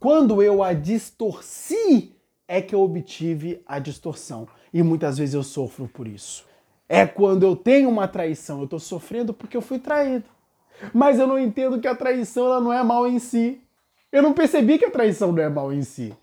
quando 0.00 0.42
eu 0.42 0.62
a 0.62 0.72
distorci, 0.72 2.14
é 2.46 2.62
que 2.62 2.74
eu 2.74 2.80
obtive 2.80 3.62
a 3.66 3.78
distorção. 3.78 4.48
E 4.72 4.82
muitas 4.82 5.18
vezes 5.18 5.34
eu 5.34 5.42
sofro 5.42 5.88
por 5.88 6.06
isso. 6.06 6.46
É 6.88 7.06
quando 7.06 7.42
eu 7.42 7.54
tenho 7.54 7.88
uma 7.88 8.08
traição, 8.08 8.58
eu 8.58 8.64
estou 8.64 8.78
sofrendo 8.78 9.34
porque 9.34 9.56
eu 9.56 9.60
fui 9.60 9.78
traído. 9.78 10.24
Mas 10.94 11.18
eu 11.18 11.26
não 11.26 11.38
entendo 11.38 11.80
que 11.80 11.88
a 11.88 11.94
traição 11.94 12.46
ela 12.46 12.60
não 12.60 12.72
é 12.72 12.82
mal 12.82 13.06
em 13.06 13.18
si. 13.18 13.60
Eu 14.10 14.22
não 14.22 14.32
percebi 14.32 14.78
que 14.78 14.86
a 14.86 14.90
traição 14.90 15.32
não 15.32 15.42
é 15.42 15.48
mal 15.48 15.72
em 15.72 15.82
si. 15.82 16.16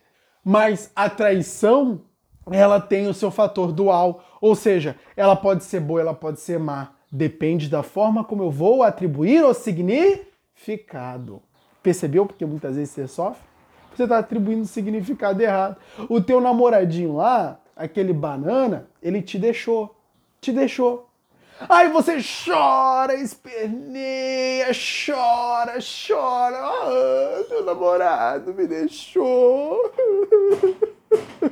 Mas 0.43 0.91
a 0.95 1.09
traição, 1.09 2.01
ela 2.49 2.79
tem 2.79 3.07
o 3.07 3.13
seu 3.13 3.29
fator 3.29 3.71
dual. 3.71 4.23
Ou 4.41 4.55
seja, 4.55 4.95
ela 5.15 5.35
pode 5.35 5.63
ser 5.63 5.81
boa, 5.81 6.01
ela 6.01 6.13
pode 6.13 6.39
ser 6.39 6.57
má. 6.57 6.93
Depende 7.11 7.69
da 7.69 7.83
forma 7.83 8.23
como 8.23 8.41
eu 8.43 8.49
vou 8.49 8.81
atribuir 8.81 9.43
o 9.43 9.53
significado. 9.53 11.41
Percebeu 11.83 12.25
porque 12.25 12.45
muitas 12.45 12.75
vezes 12.75 12.93
você 12.93 13.07
sofre? 13.07 13.54
Você 13.95 14.03
está 14.03 14.19
atribuindo 14.19 14.65
significado 14.65 15.41
errado. 15.41 15.77
O 16.09 16.21
teu 16.21 16.41
namoradinho 16.41 17.15
lá, 17.15 17.59
aquele 17.75 18.13
banana, 18.13 18.87
ele 19.01 19.21
te 19.21 19.39
deixou. 19.39 19.95
Te 20.41 20.51
deixou. 20.51 21.09
Aí 21.69 21.87
você 21.89 22.17
chora, 22.21 23.13
esperneia, 23.15 24.67
chora, 24.73 25.79
chora. 25.79 26.57
Ah, 26.57 27.43
meu 27.49 27.63
namorado 27.63 28.53
me 28.53 28.67
deixou. 28.67 29.79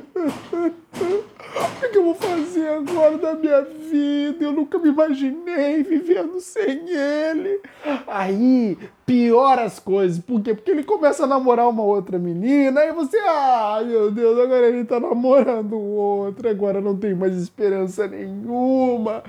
O 1.54 1.88
que, 1.88 1.98
eu 1.98 2.04
vou 2.04 2.14
fazer 2.14 2.68
agora 2.68 3.16
da 3.16 3.34
minha 3.34 3.62
vida? 3.62 4.44
Eu 4.44 4.52
nunca 4.52 4.78
me 4.78 4.88
imaginei 4.88 5.82
vivendo 5.84 6.40
sem 6.40 6.88
ele. 6.88 7.60
Aí 8.08 8.76
piora 9.06 9.62
as 9.62 9.78
coisas. 9.78 10.18
Por 10.18 10.42
quê? 10.42 10.54
Porque 10.54 10.72
ele 10.72 10.82
começa 10.82 11.24
a 11.24 11.26
namorar 11.28 11.68
uma 11.68 11.82
outra 11.84 12.18
menina. 12.18 12.80
Aí 12.80 12.92
você, 12.92 13.16
ah, 13.18 13.80
meu 13.86 14.10
Deus, 14.10 14.38
agora 14.38 14.66
ele 14.66 14.84
tá 14.84 14.98
namorando 14.98 15.78
outra. 15.78 16.50
Agora 16.50 16.80
não 16.80 16.96
tem 16.96 17.14
mais 17.14 17.36
esperança 17.36 18.08
nenhuma. 18.08 19.22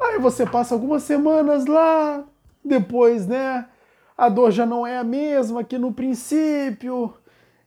Aí 0.00 0.18
você 0.18 0.44
passa 0.44 0.74
algumas 0.74 1.04
semanas 1.04 1.66
lá. 1.66 2.24
Depois, 2.64 3.26
né? 3.26 3.66
A 4.18 4.28
dor 4.28 4.50
já 4.50 4.66
não 4.66 4.84
é 4.84 4.98
a 4.98 5.04
mesma 5.04 5.62
que 5.62 5.78
no 5.78 5.92
princípio. 5.92 7.14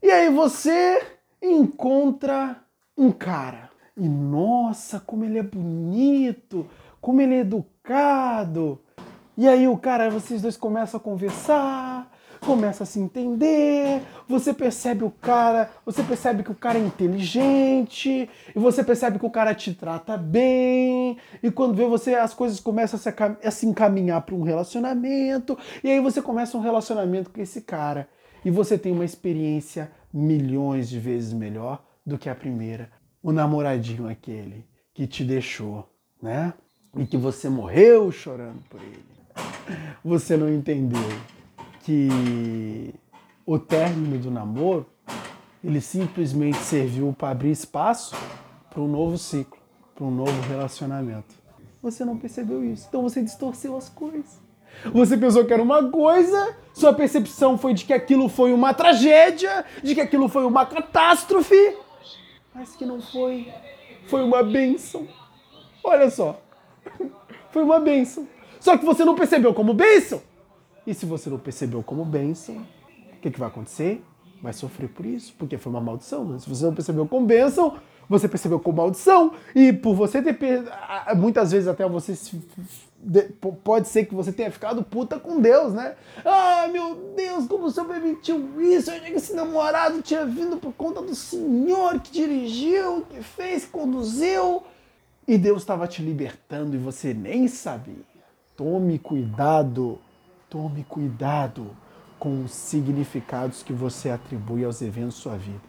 E 0.04 0.10
aí 0.10 0.30
você 0.30 1.19
encontra 1.42 2.58
um 2.98 3.12
cara. 3.12 3.70
E 3.96 4.08
nossa, 4.08 5.00
como 5.00 5.26
ele 5.26 5.40
é 5.40 5.44
bonito, 5.44 6.66
como 7.02 7.22
ele 7.22 7.36
é 7.36 7.40
educado. 7.40 8.80
E 9.38 9.48
aí 9.48 9.68
o 9.68 9.78
cara, 9.78 10.10
vocês 10.10 10.42
dois 10.42 10.58
começam 10.58 11.00
a 11.00 11.04
conversar, 11.04 12.12
começa 12.42 12.84
a 12.84 12.86
se 12.86 13.00
entender, 13.00 14.02
você 14.28 14.54
percebe 14.54 15.04
o 15.04 15.12
cara, 15.12 15.70
você 15.86 16.04
percebe 16.04 16.44
que 16.44 16.52
o 16.52 16.56
cara 16.56 16.78
é 16.78 16.82
inteligente, 16.82 18.30
e 18.56 18.60
você 18.60 18.84
percebe 18.84 19.20
que 19.20 19.26
o 19.26 19.30
cara 19.30 19.54
te 19.54 19.74
trata 19.74 20.18
bem, 20.18 21.18
e 21.42 21.52
quando 21.52 21.74
vê 21.76 21.86
você, 21.86 22.16
as 22.16 22.34
coisas 22.34 22.60
começam 22.60 22.98
a 22.98 23.02
se, 23.02 23.48
a 23.48 23.52
se 23.52 23.66
encaminhar 23.66 24.22
para 24.22 24.36
um 24.36 24.44
relacionamento, 24.44 25.58
e 25.84 25.90
aí 25.90 26.00
você 26.00 26.22
começa 26.22 26.58
um 26.58 26.62
relacionamento 26.62 27.30
com 27.30 27.42
esse 27.42 27.62
cara, 27.62 28.10
e 28.44 28.50
você 28.50 28.78
tem 28.78 28.92
uma 28.92 29.06
experiência 29.06 29.92
milhões 30.14 30.90
de 30.90 31.00
vezes 31.00 31.34
melhor 31.34 31.84
do 32.06 32.18
que 32.18 32.30
a 32.30 32.36
primeira. 32.36 32.92
O 33.22 33.32
namoradinho 33.32 34.08
aquele 34.08 34.66
que 34.94 35.06
te 35.08 35.24
deixou, 35.24 35.90
né? 36.22 36.54
E 36.98 37.06
que 37.06 37.18
você 37.18 37.50
morreu 37.50 38.12
chorando 38.12 38.62
por 38.70 38.82
ele. 38.82 39.06
Você 40.04 40.36
não 40.36 40.52
entendeu 40.52 41.10
que 41.82 42.94
o 43.46 43.60
término 43.60 44.18
do 44.18 44.32
namoro 44.32 44.86
ele 45.64 45.82
simplesmente 45.82 46.58
serviu 46.58 47.14
para 47.14 47.32
abrir 47.32 47.52
espaço 47.52 48.16
para 48.70 48.82
um 48.82 48.88
novo 48.88 49.18
ciclo, 49.18 49.60
para 49.96 50.06
um 50.06 50.12
novo 50.12 50.42
relacionamento. 50.48 51.36
Você 51.82 52.04
não 52.04 52.18
percebeu 52.18 52.64
isso, 52.64 52.86
então 52.88 53.02
você 53.02 53.22
distorceu 53.22 53.76
as 53.78 53.90
coisas. 53.90 54.49
Você 54.94 55.18
pensou 55.18 55.46
que 55.46 55.54
era 55.54 55.62
uma 55.62 55.90
coisa, 55.90 56.56
sua 56.74 56.94
percepção 56.94 57.58
foi 57.58 57.74
de 57.74 57.86
que 57.86 57.94
aquilo 57.94 58.30
foi 58.30 58.54
uma 58.54 58.74
tragédia, 58.74 59.66
de 59.84 59.94
que 59.94 60.02
aquilo 60.02 60.30
foi 60.30 60.46
uma 60.46 60.66
catástrofe, 60.66 61.76
mas 62.54 62.76
que 62.76 62.86
não 62.86 63.02
foi. 63.02 63.52
Foi 64.08 64.24
uma 64.24 64.42
bênção. 64.44 65.08
Olha 65.84 66.10
só. 66.10 66.42
Foi 67.52 67.64
uma 67.64 67.80
bênção. 67.80 68.28
Só 68.60 68.78
que 68.78 68.86
você 68.86 69.04
não 69.04 69.16
percebeu 69.16 69.54
como 69.54 69.74
bênção. 69.74 70.22
E 70.86 70.94
se 70.94 71.06
você 71.06 71.30
não 71.30 71.40
percebeu 71.40 71.82
como 71.82 72.06
bênção, 72.06 72.58
o 73.14 73.22
que, 73.22 73.32
que 73.32 73.40
vai 73.40 73.48
acontecer? 73.48 74.04
Vai 74.42 74.54
sofrer 74.54 74.90
por 74.90 75.06
isso, 75.06 75.34
porque 75.38 75.58
foi 75.58 75.72
uma 75.72 75.82
maldição. 75.82 76.26
Né? 76.26 76.40
Se 76.40 76.50
você 76.50 76.66
não 76.66 76.74
percebeu 76.74 77.08
como 77.08 77.26
bênção, 77.26 77.78
você 78.08 78.28
percebeu 78.28 78.60
como 78.60 78.78
maldição. 78.78 79.34
E 79.56 79.74
por 79.74 79.96
você 79.96 80.22
ter. 80.22 80.38
Muitas 81.16 81.52
vezes 81.52 81.68
até 81.68 81.88
você 81.88 82.16
se 82.16 82.42
pode 83.64 83.88
ser 83.88 84.06
que 84.06 84.14
você 84.14 84.32
tenha 84.32 84.52
ficado 84.52 84.84
puta 84.84 85.20
com 85.20 85.40
Deus, 85.40 85.74
né? 85.74 85.96
Ah, 86.26 86.68
meu 86.72 87.14
Deus, 87.16 87.48
como 87.48 87.66
o 87.66 87.72
Senhor 87.72 87.88
permitiu 87.88 88.62
isso? 88.62 88.92
Eu 88.92 88.98
achei 88.98 89.12
que 89.12 89.18
esse 89.18 89.34
namorado 89.34 90.02
tinha 90.02 90.26
vindo 90.26 90.58
por 90.58 90.74
conta 90.74 91.02
do 91.02 91.16
Senhor 91.16 92.00
que 92.02 92.12
dirigiu, 92.12 93.06
que 93.10 93.22
fez, 93.24 93.66
que 93.66 93.72
conduziu. 93.72 94.64
E 95.28 95.38
Deus 95.38 95.62
estava 95.62 95.88
te 95.88 96.02
libertando 96.02 96.76
e 96.76 96.80
você 96.80 97.14
nem 97.14 97.48
sabia. 97.48 98.04
Tome 98.58 99.00
cuidado, 99.00 100.00
tome 100.50 100.84
cuidado 100.84 101.76
com 102.18 102.44
os 102.44 102.52
significados 102.52 103.64
que 103.64 103.72
você 103.72 104.10
atribui 104.10 104.66
aos 104.66 104.82
eventos 104.82 105.16
da 105.16 105.22
sua 105.22 105.38
vida. 105.38 105.69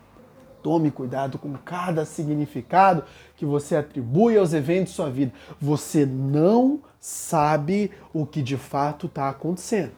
Tome 0.63 0.91
cuidado 0.91 1.39
com 1.39 1.53
cada 1.55 2.05
significado 2.05 3.05
que 3.37 3.45
você 3.45 3.77
atribui 3.77 4.37
aos 4.37 4.53
eventos 4.53 4.93
da 4.93 4.97
sua 4.97 5.11
vida. 5.11 5.33
Você 5.61 6.05
não 6.05 6.81
sabe 6.99 7.91
o 8.13 8.27
que 8.27 8.43
de 8.43 8.57
fato 8.57 9.07
está 9.07 9.29
acontecendo. 9.29 9.93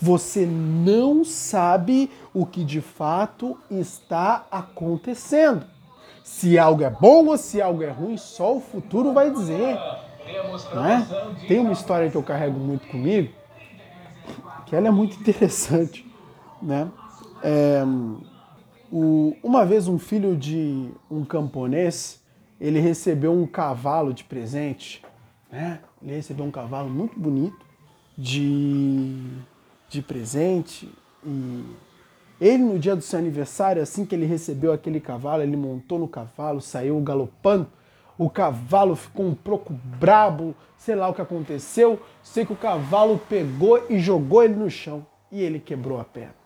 Você 0.00 0.44
não 0.46 1.24
sabe 1.24 2.10
o 2.34 2.44
que 2.44 2.64
de 2.64 2.80
fato 2.80 3.58
está 3.70 4.46
acontecendo. 4.50 5.64
Se 6.22 6.58
algo 6.58 6.82
é 6.82 6.90
bom 6.90 7.26
ou 7.26 7.38
se 7.38 7.60
algo 7.60 7.82
é 7.82 7.90
ruim, 7.90 8.16
só 8.16 8.56
o 8.56 8.60
futuro 8.60 9.12
vai 9.12 9.30
dizer. 9.30 9.78
Né? 10.74 11.06
Tem 11.46 11.58
uma 11.58 11.72
história 11.72 12.10
que 12.10 12.16
eu 12.16 12.22
carrego 12.22 12.58
muito 12.58 12.86
comigo, 12.88 13.32
que 14.66 14.76
ela 14.76 14.88
é 14.88 14.90
muito 14.90 15.16
interessante. 15.20 16.06
Né? 16.60 16.88
É, 17.42 17.82
o, 18.90 19.36
uma 19.42 19.64
vez 19.64 19.88
um 19.88 19.98
filho 19.98 20.36
de 20.36 20.88
um 21.10 21.24
camponês, 21.24 22.22
ele 22.60 22.80
recebeu 22.80 23.32
um 23.32 23.46
cavalo 23.46 24.12
de 24.12 24.24
presente, 24.24 25.02
né? 25.50 25.80
Ele 26.02 26.14
recebeu 26.14 26.44
um 26.44 26.50
cavalo 26.50 26.88
muito 26.88 27.18
bonito 27.18 27.58
de, 28.16 29.16
de 29.88 30.02
presente 30.02 30.88
e 31.24 31.64
ele 32.40 32.62
no 32.62 32.78
dia 32.78 32.94
do 32.94 33.02
seu 33.02 33.18
aniversário, 33.18 33.82
assim 33.82 34.04
que 34.04 34.14
ele 34.14 34.24
recebeu 34.24 34.72
aquele 34.72 35.00
cavalo, 35.00 35.42
ele 35.42 35.56
montou 35.56 35.98
no 35.98 36.06
cavalo, 36.06 36.60
saiu 36.60 37.00
galopando. 37.00 37.66
O 38.16 38.30
cavalo 38.30 38.96
ficou 38.96 39.26
um 39.26 39.34
pouco 39.34 39.72
brabo, 39.72 40.54
sei 40.76 40.94
lá 40.94 41.08
o 41.08 41.14
que 41.14 41.20
aconteceu. 41.20 42.00
Sei 42.22 42.44
que 42.44 42.52
o 42.52 42.56
cavalo 42.56 43.20
pegou 43.28 43.84
e 43.90 43.98
jogou 43.98 44.42
ele 44.42 44.54
no 44.54 44.70
chão 44.70 45.06
e 45.30 45.40
ele 45.40 45.58
quebrou 45.58 46.00
a 46.00 46.04
perna. 46.04 46.37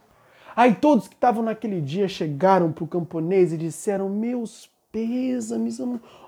Aí 0.55 0.75
todos 0.75 1.09
que 1.09 1.15
estavam 1.15 1.43
naquele 1.43 1.81
dia 1.81 2.09
chegaram 2.09 2.73
para 2.73 2.85
o 2.85 2.89
camponês 2.89 3.53
e 3.53 3.57
disseram: 3.57 4.09
Meus 4.09 4.71
pêsames, 4.91 5.81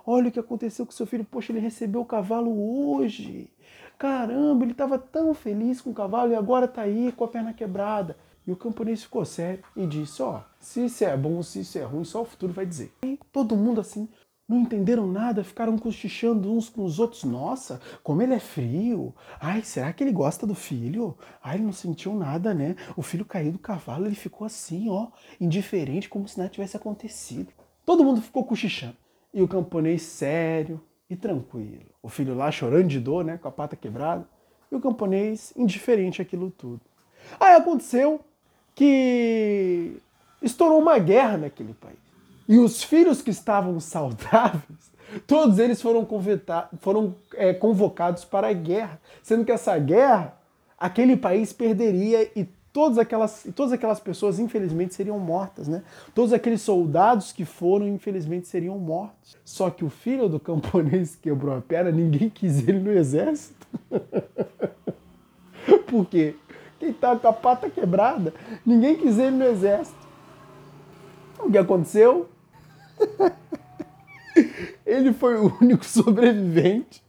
olha 0.06 0.28
o 0.28 0.32
que 0.32 0.40
aconteceu 0.40 0.86
com 0.86 0.92
seu 0.92 1.06
filho. 1.06 1.24
Poxa, 1.24 1.52
ele 1.52 1.60
recebeu 1.60 2.00
o 2.00 2.06
cavalo 2.06 2.50
hoje. 2.94 3.50
Caramba, 3.98 4.64
ele 4.64 4.72
estava 4.72 4.98
tão 4.98 5.34
feliz 5.34 5.80
com 5.80 5.90
o 5.90 5.94
cavalo 5.94 6.32
e 6.32 6.34
agora 6.34 6.64
está 6.64 6.82
aí 6.82 7.12
com 7.12 7.24
a 7.24 7.28
perna 7.28 7.52
quebrada. 7.52 8.16
E 8.46 8.52
o 8.52 8.56
camponês 8.56 9.02
ficou 9.02 9.24
sério 9.24 9.62
e 9.76 9.86
disse: 9.86 10.22
Ó, 10.22 10.38
oh, 10.38 10.40
se 10.58 10.84
isso 10.84 11.04
é 11.04 11.16
bom, 11.16 11.42
se 11.42 11.60
isso 11.60 11.78
é 11.78 11.82
ruim, 11.82 12.04
só 12.04 12.22
o 12.22 12.26
futuro 12.26 12.52
vai 12.52 12.66
dizer. 12.66 12.92
E 13.04 13.18
todo 13.32 13.56
mundo 13.56 13.80
assim 13.80 14.08
não 14.48 14.60
entenderam 14.60 15.06
nada, 15.06 15.42
ficaram 15.42 15.78
cochichando 15.78 16.52
uns 16.52 16.68
com 16.68 16.84
os 16.84 16.98
outros. 16.98 17.24
Nossa, 17.24 17.80
como 18.02 18.22
ele 18.22 18.34
é 18.34 18.38
frio. 18.38 19.14
Ai, 19.40 19.62
será 19.62 19.92
que 19.92 20.04
ele 20.04 20.12
gosta 20.12 20.46
do 20.46 20.54
filho? 20.54 21.16
Ai, 21.42 21.56
ele 21.56 21.64
não 21.64 21.72
sentiu 21.72 22.14
nada, 22.14 22.52
né? 22.52 22.76
O 22.96 23.02
filho 23.02 23.24
caiu 23.24 23.52
do 23.52 23.58
cavalo, 23.58 24.06
ele 24.06 24.14
ficou 24.14 24.46
assim, 24.46 24.88
ó, 24.90 25.08
indiferente, 25.40 26.08
como 26.08 26.28
se 26.28 26.38
nada 26.38 26.50
tivesse 26.50 26.76
acontecido. 26.76 27.52
Todo 27.86 28.04
mundo 28.04 28.20
ficou 28.20 28.44
cochichando. 28.44 28.96
E 29.32 29.42
o 29.42 29.48
camponês 29.48 30.02
sério 30.02 30.80
e 31.08 31.16
tranquilo. 31.16 31.86
O 32.02 32.08
filho 32.08 32.34
lá 32.34 32.50
chorando 32.50 32.88
de 32.88 33.00
dor, 33.00 33.24
né, 33.24 33.38
com 33.38 33.48
a 33.48 33.52
pata 33.52 33.74
quebrada. 33.74 34.28
E 34.70 34.76
o 34.76 34.80
camponês 34.80 35.52
indiferente 35.56 36.20
àquilo 36.20 36.50
tudo. 36.50 36.80
Aí 37.40 37.54
aconteceu 37.54 38.20
que 38.74 39.96
estourou 40.42 40.80
uma 40.80 40.98
guerra 40.98 41.38
naquele 41.38 41.72
país. 41.72 42.03
E 42.48 42.58
os 42.58 42.82
filhos 42.82 43.22
que 43.22 43.30
estavam 43.30 43.78
saudáveis, 43.80 44.92
todos 45.26 45.58
eles 45.58 45.80
foram, 45.80 46.06
foram 46.80 47.14
é, 47.34 47.52
convocados 47.54 48.24
para 48.24 48.48
a 48.48 48.52
guerra, 48.52 49.00
sendo 49.22 49.44
que 49.44 49.52
essa 49.52 49.78
guerra, 49.78 50.36
aquele 50.78 51.16
país 51.16 51.52
perderia 51.52 52.30
e 52.36 52.48
todas 52.74 52.98
aquelas, 52.98 53.46
todas 53.54 53.72
aquelas 53.72 54.00
pessoas, 54.00 54.40
infelizmente, 54.40 54.94
seriam 54.94 55.18
mortas, 55.18 55.68
né? 55.68 55.84
Todos 56.12 56.32
aqueles 56.32 56.60
soldados 56.60 57.32
que 57.32 57.44
foram, 57.44 57.86
infelizmente, 57.86 58.48
seriam 58.48 58.76
mortos. 58.78 59.38
Só 59.44 59.70
que 59.70 59.84
o 59.84 59.88
filho 59.88 60.28
do 60.28 60.40
camponês 60.40 61.14
quebrou 61.14 61.56
a 61.56 61.60
perna, 61.60 61.92
ninguém 61.92 62.28
quis 62.28 62.66
ele 62.66 62.80
no 62.80 62.90
exército. 62.92 63.64
Por 65.86 66.04
quê? 66.06 66.34
Quem 66.80 66.92
tá 66.92 67.14
com 67.16 67.28
a 67.28 67.32
pata 67.32 67.70
quebrada, 67.70 68.34
ninguém 68.66 68.96
quis 68.96 69.18
ele 69.18 69.36
no 69.36 69.44
exército. 69.44 70.04
O 71.38 71.50
que 71.50 71.56
aconteceu? 71.56 72.28
Ele 74.86 75.12
foi 75.12 75.36
o 75.36 75.56
único 75.60 75.84
sobrevivente. 75.84 77.02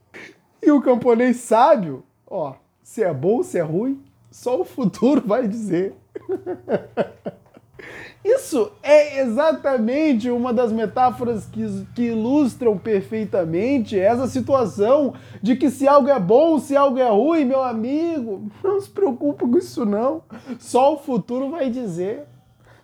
E 0.61 0.71
o 0.71 0.81
camponês 0.81 1.37
sábio, 1.37 2.03
ó, 2.25 2.55
se 2.81 3.03
é 3.03 3.13
bom, 3.13 3.43
se 3.43 3.57
é 3.57 3.61
ruim, 3.61 4.01
só 4.31 4.59
o 4.59 4.65
futuro 4.65 5.21
vai 5.25 5.47
dizer. 5.47 5.93
Isso 8.25 8.71
é 8.81 9.21
exatamente 9.21 10.31
uma 10.31 10.51
das 10.51 10.71
metáforas 10.71 11.45
que, 11.45 11.85
que, 11.93 12.07
ilustram 12.07 12.75
perfeitamente 12.75 13.99
essa 13.99 14.25
situação 14.25 15.13
de 15.43 15.55
que 15.55 15.69
se 15.69 15.87
algo 15.87 16.09
é 16.09 16.19
bom, 16.19 16.57
se 16.57 16.75
algo 16.75 16.97
é 16.97 17.07
ruim, 17.07 17.45
meu 17.45 17.61
amigo, 17.61 18.49
não 18.63 18.81
se 18.81 18.89
preocupe 18.89 19.47
com 19.47 19.57
isso 19.59 19.85
não. 19.85 20.23
Só 20.57 20.95
o 20.95 20.97
futuro 20.97 21.51
vai 21.51 21.69
dizer. 21.69 22.25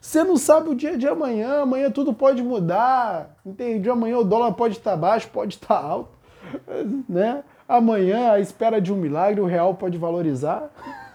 Você 0.01 0.23
não 0.23 0.35
sabe 0.35 0.67
o 0.67 0.75
dia 0.75 0.97
de 0.97 1.07
amanhã, 1.07 1.61
amanhã 1.61 1.91
tudo 1.91 2.11
pode 2.11 2.41
mudar, 2.41 3.37
entende? 3.45 3.87
Amanhã 3.87 4.17
o 4.17 4.23
dólar 4.23 4.51
pode 4.53 4.77
estar 4.77 4.97
baixo, 4.97 5.29
pode 5.29 5.53
estar 5.53 5.75
alto, 5.75 6.09
né? 7.07 7.43
Amanhã, 7.69 8.31
a 8.31 8.39
espera 8.39 8.81
de 8.81 8.91
um 8.91 8.95
milagre, 8.95 9.39
o 9.39 9.45
real 9.45 9.75
pode 9.75 9.99
valorizar. 9.99 10.71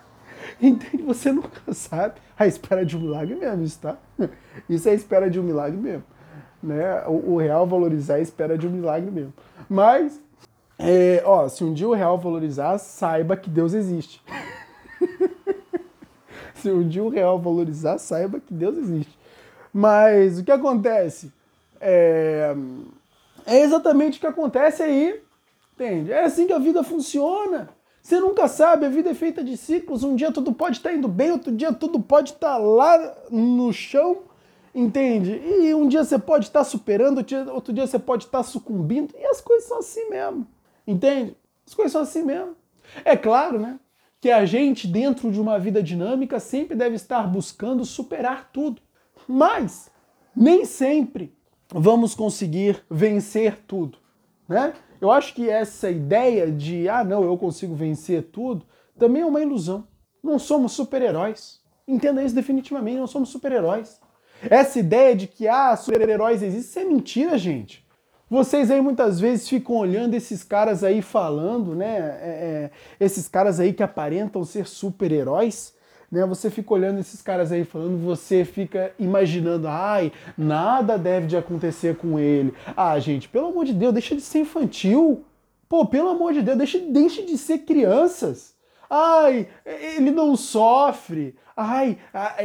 Entende? 0.63 1.03
Você 1.03 1.33
nunca 1.33 1.75
sabe. 1.75 2.15
A 2.39 2.47
espera 2.47 2.87
de 2.87 2.97
um 2.97 3.01
milagre 3.01 3.35
mesmo, 3.35 3.65
isso 3.65 3.81
tá? 3.81 3.97
Isso 4.71 4.89
é 4.89 4.93
a 4.93 4.95
espera 4.95 5.29
de 5.29 5.41
um 5.41 5.43
milagre 5.43 5.77
mesmo. 5.77 6.05
Né? 6.63 7.03
O, 7.09 7.33
o 7.33 7.37
real 7.39 7.67
valorizar 7.67 8.15
é 8.15 8.19
a 8.19 8.23
espera 8.23 8.57
de 8.57 8.69
um 8.69 8.71
milagre 8.71 9.11
mesmo. 9.11 9.35
Mas, 9.69 10.21
é, 10.79 11.23
ó, 11.27 11.49
se 11.49 11.65
um 11.65 11.75
dia 11.75 11.89
o 11.89 11.93
real 11.93 12.19
valorizar, 12.19 12.79
saiba 12.79 13.37
que 13.37 13.51
Deus 13.51 13.75
existe. 13.75 14.23
se 16.61 16.71
um 16.71 16.87
dia 16.87 17.05
o 17.05 17.09
real 17.09 17.39
valorizar, 17.39 17.99
saiba 17.99 18.41
que 18.41 18.53
Deus 18.53 18.77
existe. 18.77 19.17
Mas 19.73 20.39
o 20.39 20.45
que 20.45 20.53
acontece? 20.53 21.33
É, 21.81 22.55
é 23.45 23.61
exatamente 23.61 24.19
o 24.19 24.21
que 24.21 24.27
acontece 24.27 24.83
aí. 24.83 25.21
Entende? 25.75 26.11
É 26.11 26.25
assim 26.25 26.47
que 26.47 26.53
a 26.53 26.59
vida 26.59 26.83
funciona. 26.83 27.69
Você 28.03 28.19
nunca 28.19 28.49
sabe, 28.49 28.87
a 28.87 28.89
vida 28.89 29.11
é 29.11 29.15
feita 29.15 29.45
de 29.45 29.57
ciclos. 29.57 30.03
Um 30.03 30.15
dia 30.15 30.33
tudo 30.33 30.53
pode 30.53 30.77
estar 30.77 30.93
indo 30.95 31.09
bem, 31.09 31.33
outro 31.33 31.53
dia 31.53 31.73
tudo 31.73 32.01
pode 32.01 32.31
estar 32.33 32.57
lá 32.57 33.15
no 33.31 33.73
chão, 33.73 34.23
entende? 34.75 35.33
E 35.45 35.75
um 35.75 35.89
dia 35.89 36.05
você 36.05 36.19
pode 36.19 36.47
estar 36.47 36.65
superando, 36.65 37.19
outro 37.53 37.75
dia 37.75 37.87
você 37.87 37.99
pode 37.99 38.25
estar 38.25 38.43
sucumbindo. 38.45 39.13
E 39.19 39.27
as 39.27 39.41
coisas 39.41 39.69
são 39.69 39.79
assim 39.81 40.09
mesmo, 40.09 40.47
entende? 40.87 41.37
As 41.67 41.75
coisas 41.75 41.93
são 41.93 42.03
assim 42.03 42.23
mesmo. 42.23 42.57
É 43.05 43.17
claro, 43.17 43.59
né? 43.59 43.79
Que 44.21 44.31
a 44.31 44.45
gente, 44.45 44.87
dentro 44.87 45.31
de 45.31 45.41
uma 45.41 45.59
vida 45.59 45.83
dinâmica, 45.83 46.41
sempre 46.41 46.77
deve 46.77 46.97
estar 46.97 47.27
buscando 47.27 47.85
superar 47.85 48.51
tudo. 48.53 48.81
Mas 49.29 49.91
nem 50.35 50.65
sempre 50.65 51.35
vamos 51.69 52.15
conseguir 52.15 52.85
vencer 52.91 53.59
tudo, 53.67 53.99
né? 54.49 54.75
Eu 55.01 55.11
acho 55.11 55.35
que 55.35 55.49
essa 55.49 55.91
ideia 55.91 56.51
de, 56.51 56.89
ah, 56.89 57.05
não, 57.05 57.23
eu 57.23 57.37
consigo 57.37 57.75
vencer 57.75 58.25
tudo, 58.25 58.65
também 58.99 59.23
é 59.23 59.27
uma 59.27 59.43
ilusão. 59.43 59.87
Não 60.23 60.39
somos 60.39 60.73
super-heróis. 60.73 61.61
Entenda 61.87 62.23
isso 62.23 62.35
definitivamente, 62.35 62.99
não 62.99 63.07
somos 63.07 63.29
super-heróis. 63.29 64.01
Essa 64.43 64.79
ideia 64.79 65.15
de 65.15 65.27
que, 65.27 65.47
ah, 65.47 65.77
super-heróis 65.77 66.43
existem, 66.43 66.61
isso 66.61 66.79
é 66.79 66.85
mentira, 66.85 67.39
gente. 67.39 67.86
Vocês 68.29 68.73
aí 68.73 68.81
muitas 68.81 69.21
vezes 69.21 69.49
ficam 69.49 69.77
olhando 69.77 70.15
esses 70.15 70.43
caras 70.43 70.83
aí 70.83 71.01
falando, 71.01 71.77
né? 71.77 71.97
É, 71.97 72.01
é, 72.29 72.71
esses 72.99 73.29
caras 73.29 73.61
aí 73.61 73.73
que 73.73 73.85
aparentam 73.85 74.45
ser 74.45 74.67
super-heróis, 74.67 75.73
né? 76.11 76.27
Você 76.27 76.51
fica 76.51 76.75
olhando 76.75 76.99
esses 76.99 77.23
caras 77.23 77.53
aí 77.53 77.65
falando, 77.65 78.05
você 78.05 78.45
fica 78.45 78.93
imaginando, 78.99 79.69
ai, 79.69 80.13
nada 80.37 80.99
deve 80.99 81.29
de 81.29 81.37
acontecer 81.37 81.97
com 81.97 82.19
ele. 82.19 82.53
Ah, 82.77 82.99
gente, 82.99 83.29
pelo 83.29 83.47
amor 83.47 83.65
de 83.65 83.73
Deus, 83.73 83.93
deixa 83.93 84.17
de 84.17 84.23
ser 84.23 84.41
infantil. 84.41 85.25
Pô, 85.69 85.87
pelo 85.87 86.09
amor 86.09 86.33
de 86.33 86.43
Deus, 86.43 86.59
deixa, 86.59 86.81
deixa 86.81 87.23
de 87.23 87.39
ser 87.39 87.59
crianças. 87.59 88.57
Ai, 88.91 89.49
ele 89.65 90.11
não 90.11 90.37
sofre. 90.37 91.37
Ai, 91.57 91.97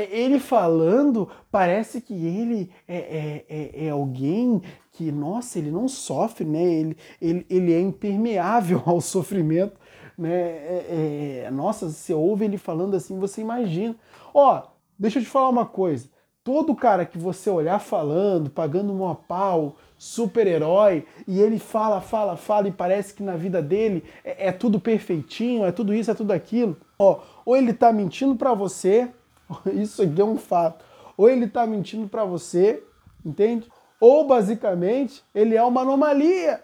ele 0.09 0.39
falando, 0.39 1.27
parece 1.51 1.99
que 1.99 2.13
ele 2.13 2.71
é, 2.87 2.95
é, 2.95 3.45
é, 3.49 3.85
é, 3.87 3.89
alguém 3.89 4.61
que, 4.91 5.11
nossa, 5.11 5.57
ele 5.57 5.71
não 5.71 5.87
sofre, 5.87 6.45
né? 6.45 6.63
Ele, 6.63 6.97
ele, 7.21 7.45
ele 7.49 7.73
é 7.73 7.79
impermeável 7.79 8.81
ao 8.85 8.99
sofrimento, 8.99 9.79
né? 10.17 10.31
É, 10.31 11.43
é, 11.45 11.51
nossa, 11.51 11.89
você 11.89 12.13
ouve 12.13 12.45
ele 12.45 12.57
falando 12.57 12.95
assim, 12.95 13.17
você 13.17 13.41
imagina. 13.41 13.95
Ó, 14.33 14.61
deixa 14.99 15.19
eu 15.19 15.23
te 15.23 15.29
falar 15.29 15.49
uma 15.49 15.65
coisa. 15.65 16.09
Todo 16.43 16.75
cara 16.75 17.05
que 17.05 17.17
você 17.17 17.49
olhar 17.49 17.79
falando, 17.79 18.49
pagando 18.49 18.91
um 18.91 19.15
pau, 19.15 19.75
super-herói, 19.95 21.05
e 21.27 21.39
ele 21.39 21.59
fala, 21.59 22.01
fala, 22.01 22.35
fala, 22.35 22.67
e 22.67 22.71
parece 22.71 23.13
que 23.13 23.21
na 23.21 23.35
vida 23.35 23.61
dele 23.61 24.03
é, 24.25 24.47
é 24.47 24.51
tudo 24.51 24.79
perfeitinho, 24.79 25.63
é 25.63 25.71
tudo 25.71 25.93
isso, 25.93 26.09
é 26.09 26.15
tudo 26.15 26.31
aquilo. 26.31 26.75
Ó, 26.97 27.19
ou 27.45 27.55
ele 27.55 27.71
tá 27.71 27.93
mentindo 27.93 28.35
para 28.35 28.53
você, 28.53 29.09
isso 29.71 30.01
aqui 30.01 30.19
é 30.19 30.25
um 30.25 30.37
fato. 30.37 30.83
Ou 31.15 31.29
ele 31.29 31.47
tá 31.47 31.67
mentindo 31.67 32.07
para 32.07 32.25
você, 32.25 32.83
entende? 33.23 33.70
Ou 34.01 34.25
basicamente 34.25 35.23
ele 35.33 35.55
é 35.55 35.63
uma 35.63 35.81
anomalia, 35.81 36.63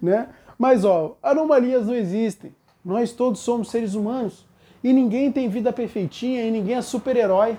né? 0.00 0.30
Mas 0.58 0.86
ó, 0.86 1.18
anomalias 1.22 1.86
não 1.86 1.94
existem. 1.94 2.54
Nós 2.82 3.12
todos 3.12 3.40
somos 3.40 3.70
seres 3.70 3.94
humanos 3.94 4.46
e 4.82 4.90
ninguém 4.90 5.30
tem 5.30 5.50
vida 5.50 5.70
perfeitinha 5.70 6.42
e 6.42 6.50
ninguém 6.50 6.76
é 6.76 6.82
super-herói. 6.82 7.58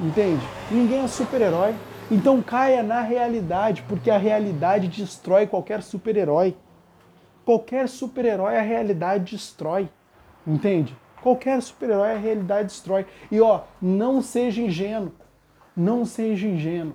Entende? 0.00 0.44
Ninguém 0.72 1.04
é 1.04 1.08
super-herói. 1.08 1.72
Então 2.10 2.42
caia 2.42 2.82
na 2.82 3.00
realidade, 3.00 3.82
porque 3.88 4.10
a 4.10 4.18
realidade 4.18 4.88
destrói 4.88 5.46
qualquer 5.46 5.80
super-herói. 5.80 6.56
Qualquer 7.44 7.88
super-herói 7.88 8.56
a 8.56 8.62
realidade 8.62 9.36
destrói. 9.36 9.88
Entende? 10.44 10.96
Qualquer 11.22 11.62
super-herói 11.62 12.12
a 12.12 12.18
realidade 12.18 12.68
destrói. 12.68 13.06
E 13.30 13.40
ó, 13.40 13.62
não 13.80 14.20
seja 14.20 14.60
ingênuo. 14.60 15.12
Não 15.76 16.04
seja 16.04 16.48
ingênuo. 16.48 16.94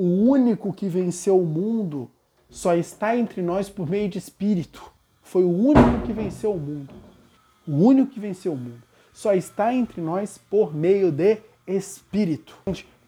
O 0.00 0.30
único 0.30 0.72
que 0.72 0.88
venceu 0.88 1.40
o 1.40 1.44
mundo 1.44 2.08
só 2.48 2.76
está 2.76 3.16
entre 3.16 3.42
nós 3.42 3.68
por 3.68 3.90
meio 3.90 4.08
de 4.08 4.16
espírito. 4.16 4.92
Foi 5.24 5.42
o 5.42 5.50
único 5.50 6.06
que 6.06 6.12
venceu 6.12 6.52
o 6.52 6.60
mundo. 6.60 6.94
O 7.66 7.72
único 7.72 8.12
que 8.12 8.20
venceu 8.20 8.52
o 8.52 8.56
mundo. 8.56 8.80
Só 9.12 9.34
está 9.34 9.74
entre 9.74 10.00
nós 10.00 10.38
por 10.38 10.72
meio 10.72 11.10
de 11.10 11.38
espírito 11.66 12.56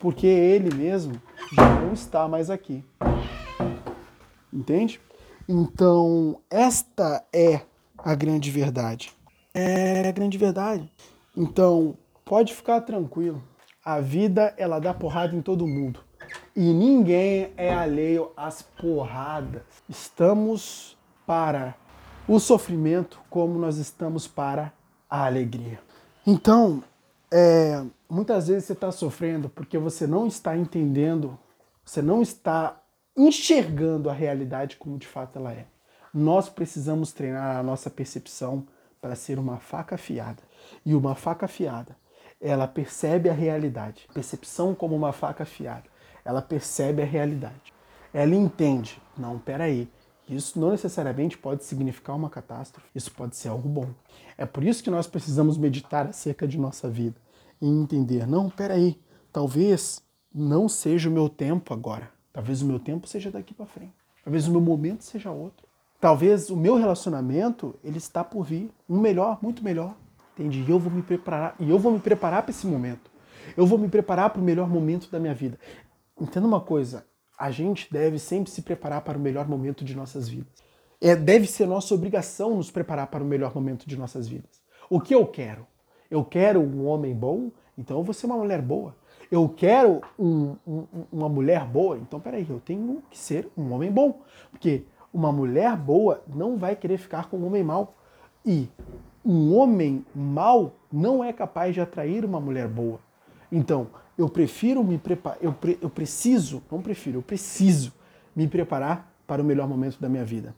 porque 0.00 0.26
ele 0.26 0.74
mesmo 0.74 1.12
já 1.55 1.81
não 1.81 1.92
está 1.92 2.26
mais 2.26 2.50
aqui. 2.50 2.83
Entende? 4.53 5.00
Então, 5.48 6.40
esta 6.50 7.24
é 7.33 7.61
a 7.98 8.16
grande 8.16 8.50
verdade. 8.50 9.12
É 9.55 10.09
a 10.09 10.11
grande 10.11 10.37
verdade. 10.37 10.90
Então, 11.37 11.96
pode 12.24 12.53
ficar 12.53 12.81
tranquilo. 12.81 13.40
A 13.85 14.00
vida, 14.00 14.53
ela 14.57 14.81
dá 14.81 14.92
porrada 14.92 15.37
em 15.37 15.40
todo 15.40 15.68
mundo. 15.68 16.09
E 16.54 16.72
ninguém 16.72 17.52
é 17.56 17.72
alheio 17.72 18.32
às 18.36 18.62
porradas. 18.62 19.62
Estamos 19.88 20.96
para 21.26 21.74
o 22.26 22.38
sofrimento 22.38 23.20
como 23.28 23.58
nós 23.58 23.76
estamos 23.76 24.26
para 24.26 24.72
a 25.08 25.26
alegria. 25.26 25.80
Então, 26.26 26.82
é, 27.30 27.82
muitas 28.08 28.48
vezes 28.48 28.64
você 28.64 28.72
está 28.72 28.92
sofrendo 28.92 29.48
porque 29.48 29.78
você 29.78 30.06
não 30.06 30.26
está 30.26 30.56
entendendo, 30.56 31.38
você 31.84 32.02
não 32.02 32.22
está 32.22 32.80
enxergando 33.16 34.08
a 34.08 34.12
realidade 34.12 34.76
como 34.76 34.98
de 34.98 35.06
fato 35.06 35.38
ela 35.38 35.52
é. 35.52 35.66
Nós 36.12 36.48
precisamos 36.48 37.12
treinar 37.12 37.56
a 37.56 37.62
nossa 37.62 37.88
percepção 37.88 38.66
para 39.00 39.14
ser 39.14 39.38
uma 39.38 39.58
faca 39.58 39.94
afiada. 39.94 40.42
E 40.84 40.94
uma 40.94 41.14
faca 41.14 41.46
afiada, 41.46 41.96
ela 42.40 42.66
percebe 42.66 43.28
a 43.28 43.32
realidade. 43.32 44.08
Percepção 44.12 44.74
como 44.74 44.94
uma 44.94 45.12
faca 45.12 45.42
afiada. 45.42 45.89
Ela 46.24 46.42
percebe 46.42 47.02
a 47.02 47.06
realidade. 47.06 47.72
Ela 48.12 48.35
entende. 48.35 49.00
Não, 49.16 49.38
peraí. 49.38 49.88
Isso 50.28 50.61
não 50.61 50.70
necessariamente 50.70 51.37
pode 51.37 51.64
significar 51.64 52.14
uma 52.14 52.30
catástrofe. 52.30 52.87
Isso 52.94 53.12
pode 53.12 53.37
ser 53.37 53.48
algo 53.48 53.68
bom. 53.68 53.88
É 54.38 54.46
por 54.46 54.62
isso 54.62 54.83
que 54.83 54.90
nós 54.90 55.06
precisamos 55.06 55.59
meditar 55.59 56.06
acerca 56.06 56.46
de 56.46 56.56
nossa 56.56 56.88
vida 56.88 57.16
e 57.61 57.66
entender, 57.66 58.26
não, 58.26 58.48
peraí, 58.48 58.98
talvez 59.33 60.02
não 60.33 60.68
seja 60.68 61.09
o 61.09 61.12
meu 61.12 61.28
tempo 61.28 61.74
agora. 61.74 62.11
Talvez 62.33 62.62
o 62.62 62.66
meu 62.66 62.78
tempo 62.78 63.09
seja 63.09 63.30
daqui 63.30 63.52
para 63.52 63.66
frente. 63.66 63.92
Talvez 64.24 64.46
o 64.46 64.52
meu 64.52 64.61
momento 64.61 65.02
seja 65.02 65.30
outro. 65.30 65.66
Talvez 66.00 66.48
o 66.48 66.56
meu 66.56 66.76
relacionamento 66.76 67.74
ele 67.85 67.98
está 67.98 68.24
por 68.24 68.44
vir, 68.44 68.70
um 68.88 68.98
melhor, 68.98 69.38
muito 69.42 69.62
melhor. 69.62 69.94
Entende? 70.33 70.64
E 70.66 70.70
eu 70.70 70.78
vou 70.78 70.90
me 70.92 71.02
preparar, 71.02 71.54
e 71.59 71.68
eu 71.68 71.78
vou 71.78 71.92
me 71.92 71.98
preparar 71.98 72.42
para 72.42 72.50
esse 72.50 72.66
momento. 72.66 73.11
Eu 73.56 73.66
vou 73.66 73.78
me 73.78 73.88
preparar 73.88 74.30
para 74.30 74.40
o 74.40 74.44
melhor 74.44 74.68
momento 74.68 75.11
da 75.11 75.18
minha 75.18 75.35
vida. 75.35 75.59
Entenda 76.20 76.46
uma 76.46 76.61
coisa, 76.61 77.06
a 77.38 77.50
gente 77.50 77.90
deve 77.90 78.18
sempre 78.18 78.50
se 78.50 78.61
preparar 78.61 79.00
para 79.00 79.16
o 79.16 79.20
melhor 79.20 79.48
momento 79.48 79.85
de 79.85 79.96
nossas 79.96 80.28
vidas. 80.28 80.52
É, 81.00 81.16
deve 81.16 81.46
ser 81.46 81.66
nossa 81.66 81.94
obrigação 81.94 82.54
nos 82.56 82.70
preparar 82.70 83.06
para 83.06 83.24
o 83.24 83.26
melhor 83.26 83.54
momento 83.54 83.88
de 83.88 83.96
nossas 83.96 84.28
vidas. 84.28 84.61
O 84.90 85.00
que 85.00 85.14
eu 85.14 85.26
quero? 85.26 85.66
Eu 86.11 86.22
quero 86.22 86.61
um 86.61 86.87
homem 86.87 87.14
bom, 87.14 87.50
então 87.78 87.96
eu 87.96 88.04
vou 88.04 88.12
ser 88.12 88.26
uma 88.26 88.37
mulher 88.37 88.61
boa. 88.61 88.94
Eu 89.30 89.48
quero 89.48 90.02
um, 90.18 90.56
um, 90.66 90.87
uma 91.11 91.28
mulher 91.28 91.64
boa, 91.64 91.96
então 91.96 92.20
peraí, 92.20 92.44
eu 92.50 92.61
tenho 92.61 93.02
que 93.09 93.16
ser 93.16 93.48
um 93.56 93.72
homem 93.72 93.90
bom. 93.90 94.20
Porque 94.50 94.85
uma 95.14 95.33
mulher 95.33 95.74
boa 95.76 96.22
não 96.26 96.59
vai 96.59 96.76
querer 96.76 96.98
ficar 96.98 97.30
com 97.30 97.38
um 97.38 97.46
homem 97.46 97.64
mau. 97.64 97.94
E 98.44 98.68
um 99.24 99.56
homem 99.56 100.04
mau 100.14 100.74
não 100.92 101.24
é 101.24 101.33
capaz 101.33 101.72
de 101.74 101.80
atrair 101.80 102.24
uma 102.24 102.40
mulher 102.40 102.68
boa. 102.68 103.00
Então, 103.50 103.88
eu 104.16 104.28
prefiro 104.28 104.84
me 104.84 104.98
preparar, 104.98 105.38
eu, 105.40 105.52
pre, 105.52 105.78
eu 105.80 105.90
preciso, 105.90 106.62
não 106.70 106.82
prefiro, 106.82 107.18
eu 107.18 107.22
preciso 107.22 107.92
me 108.34 108.46
preparar 108.46 109.12
para 109.26 109.42
o 109.42 109.44
melhor 109.44 109.68
momento 109.68 110.00
da 110.00 110.08
minha 110.08 110.24
vida. 110.24 110.54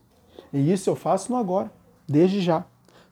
E 0.53 0.73
isso 0.73 0.91
eu 0.91 0.97
faço 0.97 1.33
no 1.33 1.39
agora, 1.39 1.71
desde 2.07 2.41
já, 2.41 2.65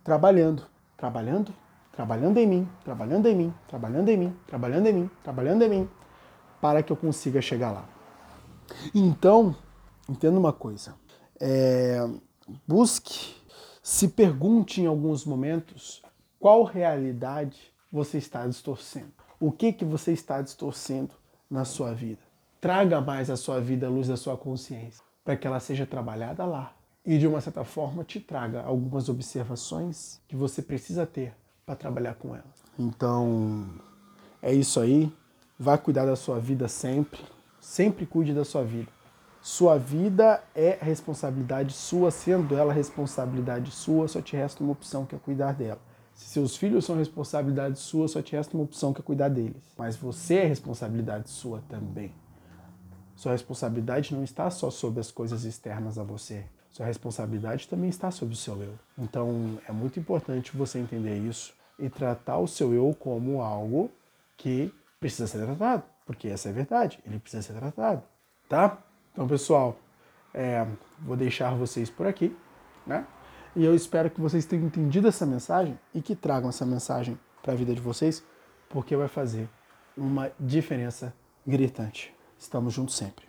trabalhando, 0.02 0.64
trabalhando, 0.96 1.52
trabalhando 1.92 2.38
em 2.38 2.46
mim, 2.46 2.68
trabalhando 2.84 3.26
em 3.26 3.34
mim, 3.34 3.54
trabalhando 3.68 4.08
em 4.08 4.16
mim, 4.16 4.36
trabalhando 4.46 4.86
em 4.86 4.92
mim, 4.92 5.10
trabalhando 5.22 5.62
em 5.62 5.68
mim, 5.68 5.88
para 6.60 6.82
que 6.82 6.92
eu 6.92 6.96
consiga 6.96 7.40
chegar 7.40 7.70
lá. 7.70 7.88
Então, 8.94 9.54
entenda 10.08 10.38
uma 10.38 10.52
coisa. 10.52 10.94
É, 11.40 12.06
busque, 12.66 13.34
se 13.82 14.08
pergunte 14.08 14.80
em 14.80 14.86
alguns 14.86 15.24
momentos 15.24 16.02
qual 16.38 16.64
realidade 16.64 17.72
você 17.90 18.18
está 18.18 18.46
distorcendo. 18.46 19.19
O 19.40 19.50
que, 19.50 19.72
que 19.72 19.86
você 19.86 20.12
está 20.12 20.42
distorcendo 20.42 21.12
na 21.50 21.64
sua 21.64 21.94
vida? 21.94 22.20
Traga 22.60 23.00
mais 23.00 23.30
a 23.30 23.38
sua 23.38 23.58
vida 23.58 23.86
à 23.86 23.90
luz 23.90 24.06
da 24.06 24.16
sua 24.18 24.36
consciência, 24.36 25.02
para 25.24 25.34
que 25.34 25.46
ela 25.46 25.58
seja 25.58 25.86
trabalhada 25.86 26.44
lá. 26.44 26.74
E 27.06 27.16
de 27.16 27.26
uma 27.26 27.40
certa 27.40 27.64
forma 27.64 28.04
te 28.04 28.20
traga 28.20 28.60
algumas 28.60 29.08
observações 29.08 30.20
que 30.28 30.36
você 30.36 30.60
precisa 30.60 31.06
ter 31.06 31.32
para 31.64 31.74
trabalhar 31.74 32.16
com 32.16 32.34
ela. 32.34 32.44
Então, 32.78 33.66
é 34.42 34.52
isso 34.52 34.78
aí. 34.78 35.10
Vá 35.58 35.78
cuidar 35.78 36.04
da 36.04 36.16
sua 36.16 36.38
vida 36.38 36.68
sempre. 36.68 37.20
Sempre 37.58 38.04
cuide 38.04 38.34
da 38.34 38.44
sua 38.44 38.62
vida. 38.62 38.92
Sua 39.40 39.78
vida 39.78 40.42
é 40.54 40.76
responsabilidade 40.82 41.72
sua, 41.72 42.10
sendo 42.10 42.54
ela 42.54 42.74
responsabilidade 42.74 43.70
sua, 43.70 44.06
só 44.06 44.20
te 44.20 44.36
resta 44.36 44.62
uma 44.62 44.72
opção 44.72 45.06
que 45.06 45.14
é 45.14 45.18
cuidar 45.18 45.54
dela. 45.54 45.80
Se 46.20 46.34
seus 46.34 46.54
filhos 46.54 46.84
são 46.84 46.96
responsabilidade 46.96 47.78
sua, 47.78 48.06
só 48.06 48.20
te 48.20 48.36
resta 48.36 48.54
uma 48.54 48.64
opção 48.64 48.92
que 48.92 49.00
é 49.00 49.02
cuidar 49.02 49.30
deles. 49.30 49.56
Mas 49.76 49.96
você 49.96 50.34
é 50.34 50.44
responsabilidade 50.44 51.30
sua 51.30 51.62
também. 51.66 52.12
Sua 53.16 53.32
responsabilidade 53.32 54.14
não 54.14 54.22
está 54.22 54.50
só 54.50 54.70
sobre 54.70 55.00
as 55.00 55.10
coisas 55.10 55.44
externas 55.44 55.98
a 55.98 56.02
você. 56.02 56.44
Sua 56.70 56.84
responsabilidade 56.84 57.66
também 57.66 57.88
está 57.88 58.10
sobre 58.10 58.34
o 58.34 58.36
seu 58.36 58.62
eu. 58.62 58.74
Então 58.98 59.58
é 59.66 59.72
muito 59.72 59.98
importante 59.98 60.54
você 60.54 60.78
entender 60.78 61.16
isso 61.18 61.54
e 61.78 61.88
tratar 61.88 62.36
o 62.36 62.46
seu 62.46 62.74
eu 62.74 62.94
como 63.00 63.40
algo 63.40 63.90
que 64.36 64.72
precisa 65.00 65.26
ser 65.26 65.46
tratado, 65.46 65.84
porque 66.04 66.28
essa 66.28 66.50
é 66.50 66.52
a 66.52 66.54
verdade, 66.54 66.98
ele 67.06 67.18
precisa 67.18 67.42
ser 67.42 67.54
tratado, 67.54 68.02
tá? 68.46 68.76
Então, 69.12 69.26
pessoal, 69.26 69.74
é, 70.34 70.66
vou 70.98 71.16
deixar 71.16 71.54
vocês 71.54 71.88
por 71.88 72.06
aqui, 72.06 72.36
né? 72.86 73.06
E 73.54 73.64
eu 73.64 73.74
espero 73.74 74.10
que 74.10 74.20
vocês 74.20 74.46
tenham 74.46 74.66
entendido 74.66 75.08
essa 75.08 75.26
mensagem 75.26 75.78
e 75.94 76.00
que 76.00 76.14
tragam 76.14 76.48
essa 76.48 76.64
mensagem 76.64 77.18
para 77.42 77.52
a 77.52 77.56
vida 77.56 77.74
de 77.74 77.80
vocês, 77.80 78.22
porque 78.68 78.96
vai 78.96 79.08
fazer 79.08 79.48
uma 79.96 80.30
diferença 80.38 81.12
gritante. 81.46 82.14
Estamos 82.38 82.72
juntos 82.72 82.96
sempre. 82.96 83.28